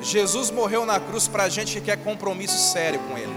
Jesus 0.00 0.50
morreu 0.50 0.84
na 0.84 1.00
cruz 1.00 1.26
para 1.26 1.44
a 1.44 1.48
gente 1.48 1.74
que 1.74 1.80
quer 1.80 1.96
compromisso 1.96 2.58
sério 2.72 3.00
com 3.08 3.16
Ele. 3.16 3.34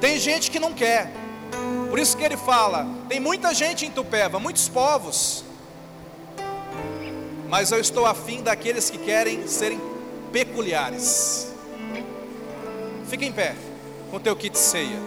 Tem 0.00 0.18
gente 0.18 0.50
que 0.50 0.58
não 0.58 0.72
quer, 0.72 1.12
por 1.90 1.98
isso 1.98 2.16
que 2.16 2.24
ele 2.24 2.36
fala: 2.36 2.86
tem 3.08 3.20
muita 3.20 3.52
gente 3.52 3.84
em 3.84 3.90
Tupéva, 3.90 4.38
muitos 4.38 4.68
povos, 4.68 5.44
mas 7.48 7.70
eu 7.70 7.80
estou 7.80 8.06
afim 8.06 8.42
daqueles 8.42 8.88
que 8.88 8.96
querem 8.96 9.46
serem 9.46 9.80
peculiares. 10.32 11.52
Fique 13.08 13.26
em 13.26 13.32
pé 13.32 13.54
com 14.10 14.18
teu 14.18 14.34
kit 14.36 14.56
ceia. 14.56 14.98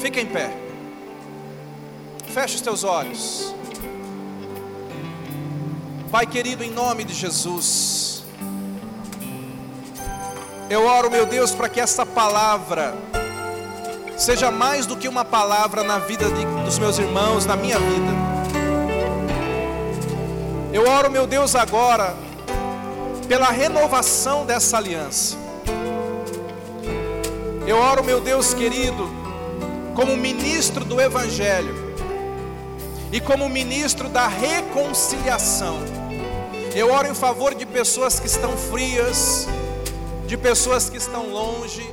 Fica 0.00 0.20
em 0.20 0.26
pé. 0.26 0.50
Feche 2.32 2.56
os 2.56 2.60
teus 2.60 2.82
olhos. 2.82 3.54
Pai 6.14 6.26
querido, 6.26 6.62
em 6.62 6.70
nome 6.70 7.02
de 7.02 7.12
Jesus. 7.12 8.22
Eu 10.70 10.86
oro, 10.86 11.10
meu 11.10 11.26
Deus, 11.26 11.50
para 11.50 11.68
que 11.68 11.80
essa 11.80 12.06
palavra 12.06 12.94
seja 14.16 14.48
mais 14.48 14.86
do 14.86 14.96
que 14.96 15.08
uma 15.08 15.24
palavra 15.24 15.82
na 15.82 15.98
vida 15.98 16.30
de, 16.30 16.46
dos 16.64 16.78
meus 16.78 16.98
irmãos, 17.00 17.46
na 17.46 17.56
minha 17.56 17.80
vida. 17.80 18.12
Eu 20.72 20.88
oro, 20.88 21.10
meu 21.10 21.26
Deus, 21.26 21.56
agora 21.56 22.14
pela 23.26 23.50
renovação 23.50 24.46
dessa 24.46 24.76
aliança. 24.76 25.36
Eu 27.66 27.76
oro, 27.76 28.04
meu 28.04 28.20
Deus 28.20 28.54
querido, 28.54 29.10
como 29.96 30.16
ministro 30.16 30.84
do 30.84 31.00
Evangelho 31.00 31.74
e 33.10 33.20
como 33.20 33.48
ministro 33.48 34.08
da 34.08 34.28
reconciliação. 34.28 36.03
Eu 36.74 36.90
oro 36.90 37.06
em 37.06 37.14
favor 37.14 37.54
de 37.54 37.64
pessoas 37.64 38.18
que 38.18 38.26
estão 38.26 38.56
frias, 38.56 39.46
de 40.26 40.36
pessoas 40.36 40.90
que 40.90 40.96
estão 40.96 41.30
longe, 41.30 41.88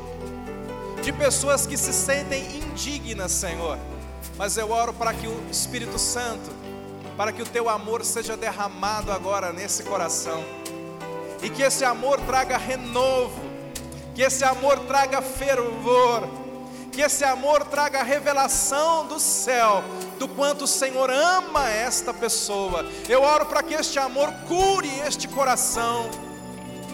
de 1.04 1.14
pessoas 1.14 1.68
que 1.68 1.78
se 1.78 1.94
sentem 1.94 2.58
indignas, 2.58 3.32
Senhor. 3.32 3.78
Mas 4.40 4.58
eu 4.58 4.72
oro 4.72 4.92
para 4.92 5.14
que 5.14 5.28
o 5.28 5.44
Espírito 5.52 6.00
Santo, 6.00 6.50
para 7.16 7.32
que 7.32 7.44
o 7.44 7.46
teu 7.46 7.70
amor 7.70 8.04
seja 8.04 8.36
derramado 8.36 9.12
agora 9.12 9.54
nesse 9.54 9.84
coração, 9.84 10.44
e 11.44 11.50
que 11.52 11.62
esse 11.62 11.86
amor 11.86 12.20
traga 12.22 12.58
renovo, 12.58 13.40
que 14.16 14.24
esse 14.24 14.44
amor 14.44 14.80
traga 14.80 15.22
fervor, 15.22 16.28
que 16.92 17.02
esse 17.02 17.24
amor 17.24 17.64
traga 17.66 18.04
revelação 18.04 19.06
do 19.06 19.20
céu, 19.20 19.82
do 20.20 20.28
quanto 20.28 20.66
o 20.66 20.68
Senhor 20.68 21.10
ama 21.10 21.70
esta 21.70 22.14
pessoa. 22.14 22.86
Eu 23.08 23.24
oro 23.24 23.46
para 23.46 23.64
que 23.64 23.74
este 23.74 23.98
amor 23.98 24.32
cure 24.48 24.90
este 25.08 25.28
coração. 25.28 26.10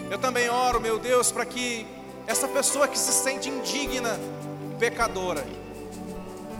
Eu 0.08 0.18
também 0.18 0.48
oro, 0.48 0.80
meu 0.80 0.98
Deus, 0.98 1.32
para 1.32 1.44
que 1.44 1.86
essa 2.26 2.46
pessoa 2.46 2.86
que 2.86 2.98
se 2.98 3.12
sente 3.12 3.48
indigna, 3.48 4.18
pecadora, 4.78 5.44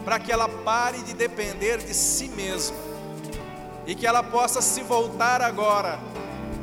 para 0.05 0.18
que 0.18 0.32
ela 0.32 0.49
pare 0.49 0.99
de 1.03 1.14
depender 1.14 1.78
de 1.78 1.95
si 1.95 2.28
mesma 2.28 2.76
e 3.86 3.95
que 3.95 4.07
ela 4.07 4.22
possa 4.22 4.61
se 4.61 4.82
voltar 4.82 5.41
agora 5.41 5.99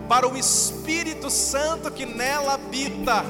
para 0.10 0.28
o 0.28 0.38
Espírito 0.38 1.30
Santo 1.30 1.90
que 1.90 2.06
nela 2.06 2.56
habita 2.56 3.24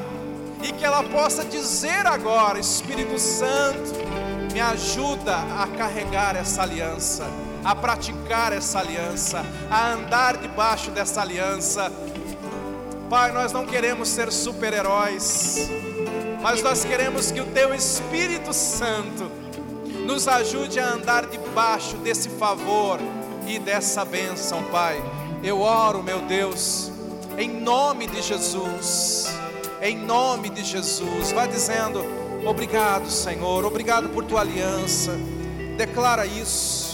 e 0.66 0.72
que 0.72 0.84
ela 0.84 1.04
possa 1.04 1.46
dizer 1.46 2.08
agora: 2.08 2.60
Espírito 2.60 3.20
Santo, 3.20 3.94
me 4.52 4.60
ajuda 4.60 5.36
a 5.36 5.68
carregar 5.78 6.36
essa 6.36 6.64
aliança, 6.64 7.26
a 7.64 7.76
praticar 7.76 8.52
essa 8.52 8.80
aliança, 8.80 9.46
a 9.70 9.92
andar 9.92 10.38
debaixo 10.38 10.90
dessa 10.90 11.22
aliança. 11.22 11.92
Pai, 13.10 13.32
nós 13.32 13.52
não 13.54 13.66
queremos 13.66 14.10
ser 14.10 14.32
super-heróis, 14.32 15.70
mas 16.42 16.64
nós 16.64 16.84
queremos 16.84 17.32
que 17.32 17.40
o 17.40 17.46
Teu 17.46 17.74
Espírito 17.74 18.52
Santo 18.52 19.32
nos 20.08 20.28
ajude 20.28 20.80
a 20.80 20.94
andar 20.94 21.28
debaixo 21.28 21.98
desse 21.98 22.30
favor 22.30 23.00
e 23.46 23.60
dessa 23.60 24.04
bênção, 24.04 24.64
Pai. 24.72 25.00
Eu 25.44 25.62
oro, 25.62 26.02
meu 26.02 26.22
Deus, 26.22 26.92
em 27.38 27.50
nome 27.50 28.08
de 28.08 28.22
Jesus, 28.24 29.28
em 29.90 29.98
nome 29.98 30.50
de 30.50 30.64
Jesus. 30.64 31.32
Vai 31.32 31.48
dizendo: 31.48 32.04
Obrigado, 32.46 33.10
Senhor, 33.10 33.66
obrigado 33.66 34.10
por 34.10 34.24
tua 34.26 34.42
aliança. 34.42 35.18
Declara 35.78 36.26
isso. 36.26 36.85